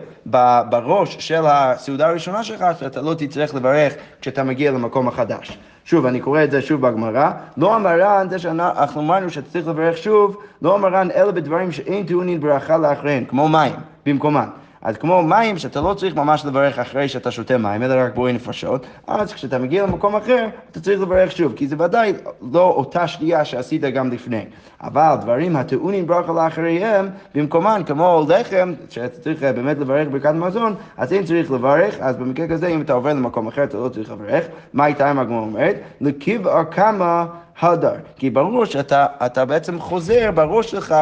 בראש 0.70 1.16
של 1.20 1.42
הסעודה 1.46 2.08
הראשונה 2.08 2.44
שלך, 2.44 2.64
שאתה 2.80 3.02
לא 3.02 3.14
תצטרך 3.14 3.54
לברך 3.54 3.94
כשאתה 4.20 4.44
מגיע 4.44 4.70
למקום 4.70 5.08
החדש. 5.08 5.58
שוב, 5.84 6.06
אני 6.06 6.20
קורא 6.20 6.44
את 6.44 6.50
זה 6.50 6.62
שוב 6.62 6.80
בגמרא, 6.80 7.30
לא 7.56 7.76
אמרן, 7.76 8.26
זה 8.30 8.38
שאנחנו 8.38 9.00
אמרנו 9.00 9.30
שאתה 9.30 9.50
צריך 9.50 9.68
לברך 9.68 9.96
שוב, 9.96 10.36
לא 10.62 10.76
אמרן 10.76 11.10
אלא 11.10 11.30
בדברים 11.30 11.72
שאין 11.72 12.06
טעונים 12.06 12.40
ברכה 12.40 12.78
לאחריהם, 12.78 13.24
כמו 13.24 13.48
מים, 13.48 13.74
במקומן. 14.06 14.48
אז 14.86 14.96
כמו 14.96 15.22
מים, 15.22 15.58
שאתה 15.58 15.80
לא 15.80 15.94
צריך 15.94 16.16
ממש 16.16 16.44
לברך 16.44 16.78
אחרי 16.78 17.08
שאתה 17.08 17.30
שותה 17.30 17.58
מים, 17.58 17.82
אלא 17.82 17.94
רק 17.98 18.14
בואי 18.14 18.32
נפשות, 18.32 18.86
אז 19.06 19.32
כשאתה 19.32 19.58
מגיע 19.58 19.82
למקום 19.82 20.16
אחר, 20.16 20.48
אתה 20.70 20.80
צריך 20.80 21.00
לברך 21.00 21.32
שוב, 21.32 21.52
כי 21.56 21.66
זה 21.66 21.76
ודאי 21.78 22.12
לא 22.52 22.60
אותה 22.60 23.08
שתייה 23.08 23.44
שעשית 23.44 23.82
גם 23.82 24.10
לפני. 24.10 24.44
אבל 24.82 25.16
דברים 25.20 25.56
הטעונים 25.56 26.06
ברכה 26.06 26.32
לאחריהם, 26.32 27.08
במקומן, 27.34 27.82
כמו 27.86 28.26
לחם, 28.28 28.72
שאתה 28.90 29.20
צריך 29.20 29.42
אה, 29.42 29.52
באמת 29.52 29.78
לברך 29.78 30.08
ברכת 30.10 30.34
מזון, 30.34 30.74
אז 30.96 31.12
אין 31.12 31.24
צריך 31.24 31.50
לברך, 31.50 31.96
אז 32.00 32.16
במקרה 32.16 32.48
כזה, 32.48 32.66
אם 32.66 32.80
אתה 32.80 32.92
עובר 32.92 33.12
למקום 33.12 33.46
אחר, 33.46 33.64
אתה 33.64 33.76
לא 33.76 33.88
צריך 33.88 34.10
לברך. 34.10 34.44
מה 34.72 34.86
איתה 34.86 35.10
אם 35.10 35.18
הגמרא 35.18 35.38
אומרת? 35.38 35.76
לקיבעה 36.00 36.64
כמה 36.64 37.26
הדר. 37.60 37.94
כי 38.16 38.30
ברור 38.30 38.64
שאתה 38.64 39.06
אתה 39.26 39.44
בעצם 39.44 39.80
חוזר 39.80 40.30
בראש 40.34 40.70
שלך 40.70 40.94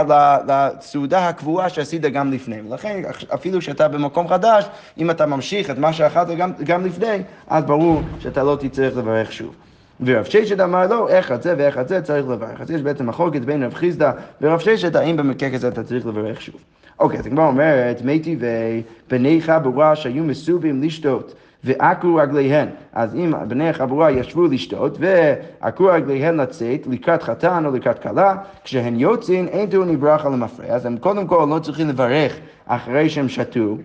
לסעודה 0.49 1.29
הקבועה 1.29 1.69
שעשית 1.69 2.03
גם 2.03 2.33
לפני. 2.33 2.57
ולכן 2.69 3.03
אפילו 3.35 3.63
שאתה 3.63 3.89
במקום 3.89 4.29
חדש, 4.29 4.65
אם 4.99 5.11
אתה 5.11 5.27
ממשיך 5.27 5.71
את 5.71 5.79
מה 5.79 5.93
שאכלת 5.93 6.29
גם, 6.29 6.53
גם 6.65 6.85
לפני, 6.87 7.23
אז 7.49 7.65
ברור 7.65 8.03
שאתה 8.19 8.43
לא 8.43 8.57
תצטרך 8.61 8.97
לברך 8.97 9.33
שוב. 9.33 9.55
ורב 10.01 10.25
ששת 10.25 10.61
אמר 10.61 10.87
לו, 10.87 11.09
איך 11.09 11.33
את 11.33 11.43
זה 11.43 11.55
ואיך 11.59 11.79
את 11.79 11.89
זה 11.89 12.03
צריך 12.03 12.29
לברך. 12.29 12.61
אז 12.61 12.71
יש 12.71 12.83
בעצם 12.83 13.07
מחלוקת 13.07 13.41
בין 13.41 13.63
רב 13.63 13.75
חיסדא 13.75 14.13
ורב 14.41 14.59
ששת, 14.59 14.97
האם 14.97 15.17
במקרה 15.17 15.51
כזה 15.51 15.69
אתה 15.69 15.85
צריך 15.85 16.07
לברך 16.07 16.41
שוב. 16.41 16.61
אוקיי, 16.99 17.19
אז 17.19 17.27
הגמרא 17.27 17.47
אומרת, 17.47 18.03
מי 18.03 18.19
טבעי 18.19 18.83
בני 19.11 19.43
חבורה 19.43 19.97
שהיו 19.97 20.25
מסובים 20.25 20.83
לשתות. 20.83 21.35
ועקרו 21.65 22.15
רגליהן. 22.15 22.69
אז 22.93 23.15
אם 23.15 23.33
בני 23.49 23.69
החבורה 23.69 24.11
ישבו 24.11 24.47
לשתות 24.47 24.99
ועקרו 25.01 25.87
רגליהן 25.87 26.37
לצאת 26.37 26.87
לקראת 26.87 27.23
חתן 27.23 27.67
או 27.67 27.71
לקראת 27.71 27.99
כלה, 27.99 28.37
כשהן 28.65 28.97
יוצאים 29.01 29.49
אין 29.49 29.71
טעונים 29.71 30.01
ברכה 30.01 30.29
למפרע, 30.29 30.67
אז 30.67 30.87
הם 30.87 30.99
קודם 30.99 31.27
כל 31.27 31.47
לא 31.51 31.59
צריכים 31.59 31.89
לברך 31.89 32.37
אחרי 32.67 33.11
שהם 33.11 33.29
שתו. 33.29 33.77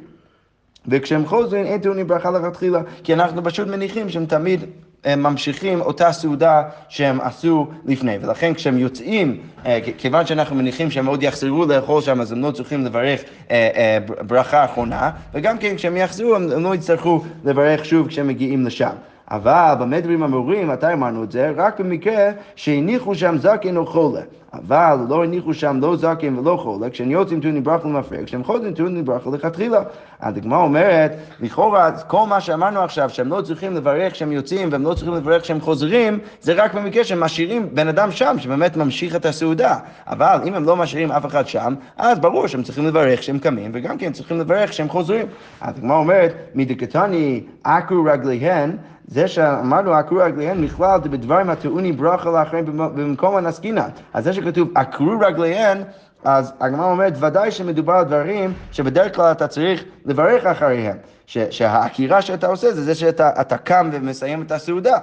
וכשהם 0.87 1.25
חוזרים 1.25 1.65
אין 1.65 1.79
טעונים 1.81 2.07
ברכה 2.07 2.31
לכתחילה, 2.31 2.81
כי 3.03 3.13
אנחנו 3.13 3.43
פשוט 3.43 3.67
מניחים 3.67 4.09
שהם 4.09 4.25
תמיד 4.25 4.65
הם 5.03 5.23
ממשיכים 5.23 5.81
אותה 5.81 6.11
סעודה 6.11 6.63
שהם 6.89 7.21
עשו 7.21 7.67
לפני, 7.85 8.17
ולכן 8.21 8.53
כשהם 8.53 8.77
יוצאים, 8.77 9.37
אה, 9.65 9.79
כיוון 9.97 10.25
שאנחנו 10.25 10.55
מניחים 10.55 10.91
שהם 10.91 11.05
עוד 11.05 11.23
יחזרו 11.23 11.65
לאכול 11.65 12.01
שם, 12.01 12.21
אז 12.21 12.31
הם 12.31 12.41
לא 12.41 12.51
צריכים 12.51 12.85
לברך 12.85 13.21
אה, 13.51 13.69
אה, 13.75 13.97
בר- 14.05 14.23
ברכה 14.23 14.65
אחרונה, 14.65 15.11
וגם 15.33 15.57
כן 15.57 15.75
כשהם 15.75 15.97
יחזרו 15.97 16.35
הם 16.35 16.63
לא 16.63 16.75
יצטרכו 16.75 17.21
לברך 17.45 17.85
שוב 17.85 18.07
כשהם 18.07 18.27
מגיעים 18.27 18.65
לשם. 18.65 18.93
אבל 19.31 19.73
במה 19.79 19.99
דברים 19.99 20.23
אמורים, 20.23 20.67
מתי 20.67 20.93
אמרנו 20.93 21.23
את 21.23 21.31
זה? 21.31 21.51
רק 21.55 21.79
במקרה 21.79 22.31
שהניחו 22.55 23.15
שם 23.15 23.37
זקן 23.37 23.77
או 23.77 23.85
חולה. 23.85 24.21
אבל 24.53 24.97
לא 25.09 25.23
הניחו 25.23 25.53
שם 25.53 25.79
לא 25.81 25.95
זקן 25.95 26.39
ולא 26.39 26.57
חולה, 26.63 26.89
כשהם 26.89 27.11
יוצאים 27.11 27.41
טעונים 27.41 27.63
ברכה 27.63 27.87
למפרק, 27.87 28.23
כשהם 28.25 28.43
חוזרים 28.43 28.73
טעונים 28.73 29.05
ברכה 29.05 29.29
לכתחילה. 29.29 29.81
הגמרא 30.21 30.57
אומרת, 30.57 31.15
לכאורה, 31.39 31.91
כל 31.91 32.27
מה 32.27 32.41
שאמרנו 32.41 32.79
עכשיו, 32.79 33.09
שהם 33.09 33.29
לא 33.29 33.41
צריכים 33.41 33.75
לברך 33.75 34.13
כשהם 34.13 34.31
יוצאים 34.31 34.69
והם 34.71 34.83
לא 34.83 34.93
צריכים 34.93 35.13
לברך 35.13 35.41
כשהם 35.41 35.61
חוזרים, 35.61 36.19
זה 36.41 36.53
רק 36.53 36.73
במקרה 36.73 37.03
שהם 37.03 37.19
משאירים 37.19 37.75
בן 37.75 37.87
אדם 37.87 38.11
שם, 38.11 38.35
שבאמת 38.39 38.77
ממשיך 38.77 39.15
את 39.15 39.25
הסעודה. 39.25 39.77
אבל 40.07 40.39
אם 40.45 40.53
הם 40.53 40.63
לא 40.63 40.75
משאירים 40.75 41.11
אף 41.11 41.25
אחד 41.25 41.47
שם, 41.47 41.75
אז 41.97 42.19
ברור 42.19 42.47
שהם 42.47 42.63
צריכים 42.63 42.87
לברך 42.87 43.19
כשהם 43.19 43.39
קמים, 43.39 43.71
וגם 43.73 43.97
כן 43.97 44.11
צריכים 44.11 44.39
לברך 44.39 44.69
כשהם 44.69 44.89
חוזרים. 44.89 45.25
הגמרא 45.61 45.97
אומרת, 45.97 46.33
מדקתני 46.55 47.43
עקרו 47.63 48.03
רגליהן, 48.03 48.77
זה 49.07 49.27
שאמרנו 49.27 49.93
עקרו 49.93 50.17
רגליהן 50.17 50.63
נכלל 50.63 50.99
בדברים 51.03 51.49
הטעונים 51.49 51.97
ברכה 51.97 52.29
לאחרים 52.29 52.65
במקום 52.65 53.35
הנסקינן. 53.35 53.89
אז 54.13 54.23
זה 54.23 54.33
שכתוב 54.33 54.69
עקרו 54.75 55.19
רגליהן, 55.19 55.77
אז 56.23 56.53
הגמרא 56.59 56.85
אומרת, 56.85 57.13
ודאי 57.19 57.51
שמדובר 57.51 57.93
על 57.93 58.03
דברים 58.05 58.53
שבדרך 58.71 59.15
כלל 59.15 59.31
אתה 59.31 59.47
צריך 59.47 59.83
לברך 60.05 60.45
אחריהם. 60.45 60.97
ש- 61.25 61.37
שהעקירה 61.49 62.21
שאתה 62.21 62.47
עושה 62.47 62.73
זה 62.73 62.83
זה 62.83 62.95
שאתה 62.95 63.41
אתה 63.41 63.57
קם 63.57 63.89
ומסיים 63.93 64.41
את 64.41 64.51
הסעודה. 64.51 64.97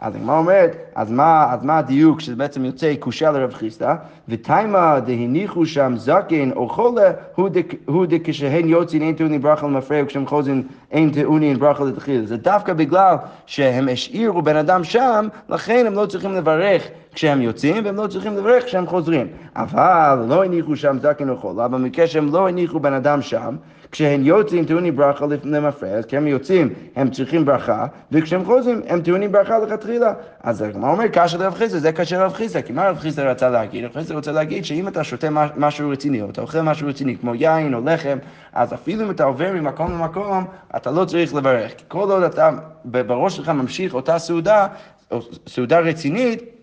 אז 0.00 0.14
הגמרא 0.14 0.38
אומרת, 0.38 0.76
אז 0.94 1.10
מה, 1.10 1.46
אז 1.50 1.64
מה 1.64 1.78
הדיוק 1.78 2.20
שזה 2.20 2.36
בעצם 2.36 2.64
יוצא 2.64 2.94
קושה 2.98 3.30
לרב 3.30 3.54
חיסדא? 3.54 3.94
ותימא 4.28 4.98
דהניחו 4.98 5.66
שם 5.66 5.92
זקן 5.96 6.50
או 6.56 6.68
חולה, 6.68 7.10
הוא 7.86 8.06
דכשהן 8.08 8.68
יוצאים 8.68 9.02
אין 9.02 9.14
טעונים 9.14 9.42
ברכה 9.42 9.66
למפרע 9.66 10.02
וכשהם 10.02 10.26
חוזרים 10.26 10.62
אין 10.90 11.10
טעונים 11.10 11.58
ברכה 11.58 11.84
לתחילה. 11.84 12.26
זה 12.26 12.36
דווקא 12.36 12.72
בגלל 12.72 13.16
שהם 13.46 13.88
השאירו 13.88 14.42
בן 14.42 14.56
אדם 14.56 14.84
שם, 14.84 15.28
לכן 15.48 15.84
הם 15.86 15.94
לא 15.94 16.06
צריכים 16.06 16.32
לברך 16.34 16.88
כשהם 17.14 17.42
יוצאים 17.42 17.84
והם 17.84 17.96
לא 17.96 18.06
צריכים 18.06 18.36
לברך 18.36 18.64
כשהם 18.64 18.86
חוזרים. 18.86 19.26
אבל 19.56 20.24
לא 20.28 20.44
הניחו 20.44 20.76
שם 20.76 20.98
זקן 21.02 21.28
או 21.28 21.36
חולה, 21.36 21.68
במקרה 21.68 22.06
שהם 22.06 22.32
לא 22.32 22.48
הניחו 22.48 22.80
בן 22.80 22.92
אדם 22.92 23.22
שם, 23.22 23.56
כשהם 23.92 24.24
יוצאים 24.24 24.64
טעונים 24.64 24.96
ברכה 24.96 25.26
למפרע, 25.44 26.02
כשהם 26.08 26.26
יוצאים 26.26 26.68
הם 26.96 27.10
צריכים 27.10 27.44
ברכה, 27.44 27.86
וכשהם 28.12 28.44
חוזרים 28.44 28.80
הם 28.88 29.00
טעונים 29.00 29.32
ברכה 29.32 29.58
לכתחילה. 29.58 30.12
אז 30.42 30.62
הגמרא 30.62 30.90
אומר, 30.90 31.08
קשה 31.08 31.38
לרב 31.38 31.54
חיסדא, 31.54 31.78
זה 31.78 31.92
קשה 31.92 32.18
לרב 32.18 32.32
חיסדא, 32.32 32.60
כי 32.60 32.72
מה 32.72 32.88
רב 32.88 32.98
חיסדא 32.98 33.22
רצה 33.30 33.48
להגיד? 33.50 33.84
רב 33.84 33.92
חיסדא 33.94 34.14
רוצה 34.14 34.32
להגיד 34.32 34.64
שאם 34.64 34.88
אתה 34.88 35.04
שותה 35.04 35.30
מש- 35.30 35.50
משהו 35.56 35.90
רציני, 35.90 36.22
או 36.22 36.30
אתה 36.30 36.40
אוכל 36.40 36.60
משהו 36.60 36.88
רציני, 36.88 37.16
כמו 37.16 37.34
יין 37.34 37.74
או 37.74 37.80
לחם, 37.84 38.18
אז 38.52 38.74
אפילו 38.74 39.04
אם 39.04 39.10
אתה 39.10 39.24
עובר 39.24 39.52
ממקום 39.52 39.92
למקום, 39.92 40.44
אתה 40.76 40.90
לא 40.90 41.04
צריך 41.04 41.34
לברך. 41.34 41.72
כל 41.88 42.10
עוד 42.10 42.22
אתה 42.22 42.50
בראש 42.84 43.36
שלך 43.36 43.48
ממשיך 43.48 43.94
אותה 43.94 44.18
סעודה, 44.18 44.66
סעודה 45.46 45.78
רצינית, 45.78 46.57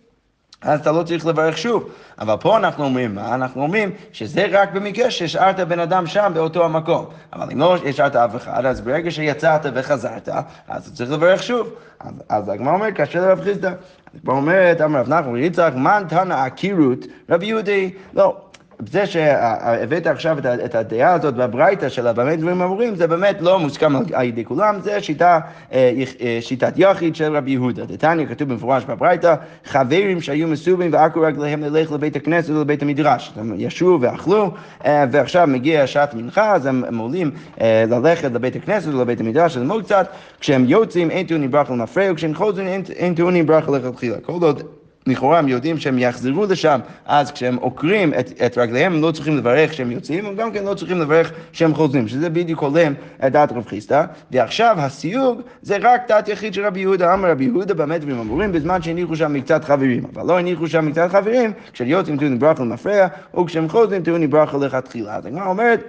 אז 0.66 0.80
אתה 0.80 0.92
לא 0.92 1.04
צריך 1.04 1.26
לברך 1.26 1.58
שוב. 1.58 1.90
אבל 2.20 2.36
פה 2.40 2.58
אנחנו 2.58 2.84
אומרים, 2.84 3.16
מה? 3.16 3.36
אנחנו 3.36 3.62
אומרים 3.62 3.92
שזה 4.12 4.46
רק 4.52 4.74
במקרה 4.74 5.12
שהשארת 5.12 5.60
בן 5.60 5.80
אדם 5.80 6.08
שם 6.08 6.32
באותו 6.34 6.66
המקום. 6.66 7.06
אבל 7.34 7.52
אם 7.52 7.60
לא 7.60 7.76
השארת 7.86 8.16
אף 8.16 8.36
אחד, 8.36 8.66
אז 8.66 8.82
ברגע 8.82 9.12
שיצאת 9.12 9.62
וחזרת, 9.74 10.30
אז 10.68 10.88
אתה 10.88 10.96
צריך 10.96 11.12
לברך 11.12 11.44
שוב. 11.44 11.70
אז, 12.00 12.14
אז 12.30 12.50
הגמרא 12.50 12.74
אומרת, 12.74 12.94
כאשר 12.94 13.22
לרב 13.22 13.42
חיסדא. 13.42 13.72
הגמרא 14.16 14.36
אומרת, 14.36 14.82
אמר 14.82 15.00
רב 15.00 15.10
נחמן 15.10 15.38
יצחק, 15.38 15.74
מן 15.76 16.04
תנא 16.10 16.34
עקירות 16.34 17.06
רב 17.30 17.44
יהודי? 17.44 17.94
לא. 18.14 18.38
זה 18.80 19.06
שהבאת 19.06 20.08
עכשיו 20.08 20.38
את 20.66 20.76
הדעה 20.76 21.14
הזאת 21.14 21.34
בברייתא 21.36 21.90
של 21.90 22.08
הבמה 22.08 22.36
דברים 22.36 22.62
אמורים, 22.62 22.96
זה 22.96 23.08
באמת 23.08 23.42
לא 23.42 23.60
מוסכם 23.60 23.96
על 24.14 24.26
ידי 24.26 24.46
כולם, 24.46 24.80
זה 24.82 25.02
שיטה, 25.02 25.40
אה, 25.74 26.04
אה, 26.22 26.38
שיטת 26.42 26.74
יחיד 26.76 27.16
של 27.16 27.38
רבי 27.38 27.52
יהודה. 27.52 27.86
דתניא 27.86 28.26
כתוב 28.26 28.50
במפורש 28.50 28.84
בברייתא, 28.84 29.36
חברים 29.66 30.22
שהיו 30.22 30.48
מסובים 30.48 30.94
ועקו 30.94 31.22
רגליהם 31.22 31.62
ללך 31.62 31.92
לבית 31.92 32.16
הכנסת 32.16 32.50
ולבית 32.50 32.82
המדרש. 32.82 33.34
הם 33.36 33.54
ישבו 33.58 33.98
ואכלו, 34.02 34.52
אה, 34.86 35.06
ועכשיו 35.12 35.48
מגיע 35.48 35.88
שעת 35.88 36.14
מנחה, 36.14 36.54
אז 36.56 36.66
הם 36.66 36.98
עולים 36.98 37.32
ללכת 37.62 38.32
לבית 38.32 38.56
הכנסת 38.56 38.88
ולבית 38.88 39.20
המדרש 39.20 39.58
ללמוד 39.58 39.84
קצת, 39.84 40.08
כשהם 40.40 40.66
יוצאים 40.68 41.12
אין 41.12 41.26
טעונים 41.26 41.52
ברכה 41.52 41.74
למפרע, 41.74 42.12
וכשהם 42.12 42.36
חוזרים 42.36 42.84
אין 42.96 43.16
טעונים 43.16 43.46
ברכה 43.46 43.72
לכתחילה. 43.72 44.18
כל 44.22 44.32
עוד 44.42 44.64
לכאורה 45.08 45.40
הם 45.40 45.48
יודעים 45.48 45.78
שהם 45.78 46.00
יחזרו 46.00 46.46
לשם, 46.46 46.80
אז 47.06 47.32
כשהם 47.32 47.56
עוקרים 47.56 48.14
את, 48.14 48.42
את 48.46 48.58
רגליהם 48.58 48.94
הם 48.94 49.02
לא 49.02 49.12
צריכים 49.12 49.38
לברך 49.38 49.72
כשהם 49.72 49.92
יוצאים, 49.92 50.26
הם 50.26 50.36
גם 50.36 50.52
כן 50.52 50.64
לא 50.64 50.74
צריכים 50.74 51.00
לברך 51.00 51.32
כשהם 51.52 51.74
חוזרים, 51.76 52.08
שזה 52.08 52.30
בדיוק 52.30 52.60
הולם 52.60 52.94
את 53.28 53.32
דעת 53.32 53.52
רב 53.52 53.66
חיסדא. 53.68 54.06
ועכשיו 54.32 54.76
הסיוג 54.80 55.42
זה 55.62 55.78
רק 55.82 56.02
דעת 56.08 56.28
יחיד 56.28 56.54
של 56.54 56.66
רבי 56.66 56.80
יהודה, 56.80 57.14
אמר 57.14 57.32
רבי 57.32 57.44
יהודה 57.44 57.74
באמת 57.74 58.02
דברים 58.02 58.20
אמורים 58.20 58.52
בזמן 58.52 58.82
שהניחו 58.82 59.16
שם 59.16 59.34
מקצת 59.34 59.64
חברים, 59.64 60.04
אבל 60.14 60.28
לא 60.28 60.40
הניחו 60.40 60.68
שם 60.68 60.86
מקצת 60.86 61.08
חברים, 61.12 61.54
כשהם 61.74 61.88
יוצאים 61.88 62.18
טעונים 62.18 62.40
ברכה 62.40 62.64
למפרע, 62.64 63.08
וכשהם 63.40 63.70
חוזרים 63.70 64.04
טעונים 64.04 64.30
ברכה 64.30 64.58
לכתחילה. 64.58 65.16
אז 65.16 65.26
הגמרא 65.26 65.48
אומרת 65.48 65.84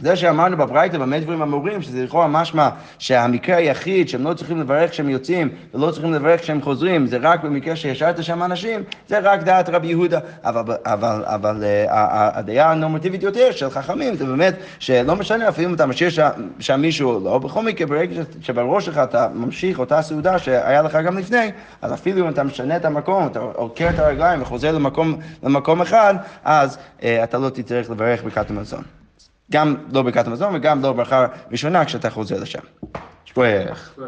זה 0.00 0.16
שאמרנו 0.16 0.56
בברייתא 0.56 0.98
במה 0.98 1.20
דברים 1.20 1.42
אמורים, 1.42 1.82
שזה 1.82 2.04
לכאורה 2.04 2.28
משמע 2.28 2.68
שהמקרה 2.98 3.56
היחיד 3.56 4.08
שהם 4.08 4.24
לא 4.24 4.34
צריכים 4.34 4.60
לברך 4.60 4.90
כשהם 4.90 5.08
יוצאים 5.08 5.48
ולא 5.74 5.90
צריכים 5.90 6.12
לברך 6.12 6.40
כשהם 6.40 6.62
חוזרים, 6.62 7.06
זה 7.06 7.18
רק 7.20 7.44
במקרה 7.44 7.76
שהשארת 7.76 8.24
שם 8.24 8.42
אנשים, 8.42 8.82
זה 9.08 9.18
רק 9.18 9.42
דעת 9.42 9.68
רבי 9.68 9.86
יהודה. 9.86 10.18
אבל, 10.44 10.76
אבל, 10.86 11.22
אבל 11.24 11.64
אה, 11.64 12.38
הדעה 12.38 12.72
הנורמטיבית 12.72 13.22
יותר 13.22 13.50
של 13.50 13.70
חכמים 13.70 14.14
זה 14.14 14.24
באמת 14.24 14.54
שלא 14.78 15.16
משנה 15.16 15.48
אפילו 15.48 15.68
אם 15.68 15.74
אתה 15.74 15.86
משאיר 15.86 16.10
שם, 16.58 16.80
מישהו 16.80 17.10
או 17.14 17.20
לא, 17.24 17.38
בכל 17.38 17.64
מקרה 17.64 17.86
ברגע 17.86 18.22
שבראש 18.42 18.86
שלך 18.86 18.98
אתה 18.98 19.28
ממשיך 19.34 19.78
אותה 19.78 20.02
סעודה 20.02 20.38
שהיה 20.38 20.82
לך 20.82 20.98
גם 21.04 21.18
לפני, 21.18 21.50
אז 21.82 21.92
אפילו 21.92 22.24
אם 22.24 22.28
אתה 22.28 22.42
משנה 22.42 22.76
את 22.76 22.84
המקום, 22.84 23.26
אתה 23.26 23.38
עוקר 23.38 23.90
את 23.90 23.98
הרגליים 23.98 24.42
וחוזר 24.42 24.72
למקום, 24.72 25.16
למקום 25.42 25.80
אחד, 25.80 26.14
אז 26.44 26.78
אה, 27.02 27.24
אתה 27.24 27.38
לא 27.38 27.48
תצטרך 27.48 27.90
לברך 27.90 28.22
ברכת 28.22 28.50
המזון. 28.50 28.99
גם 29.52 29.74
לא 29.92 30.02
ברכת 30.02 30.26
המזון 30.26 30.54
וגם 30.56 30.82
לא 30.82 30.92
ברכה 30.92 31.26
ראשונה 31.50 31.84
כשאתה 31.84 32.10
חוזר 32.10 32.40
לשם. 32.40 32.60
שבועך. 33.24 33.98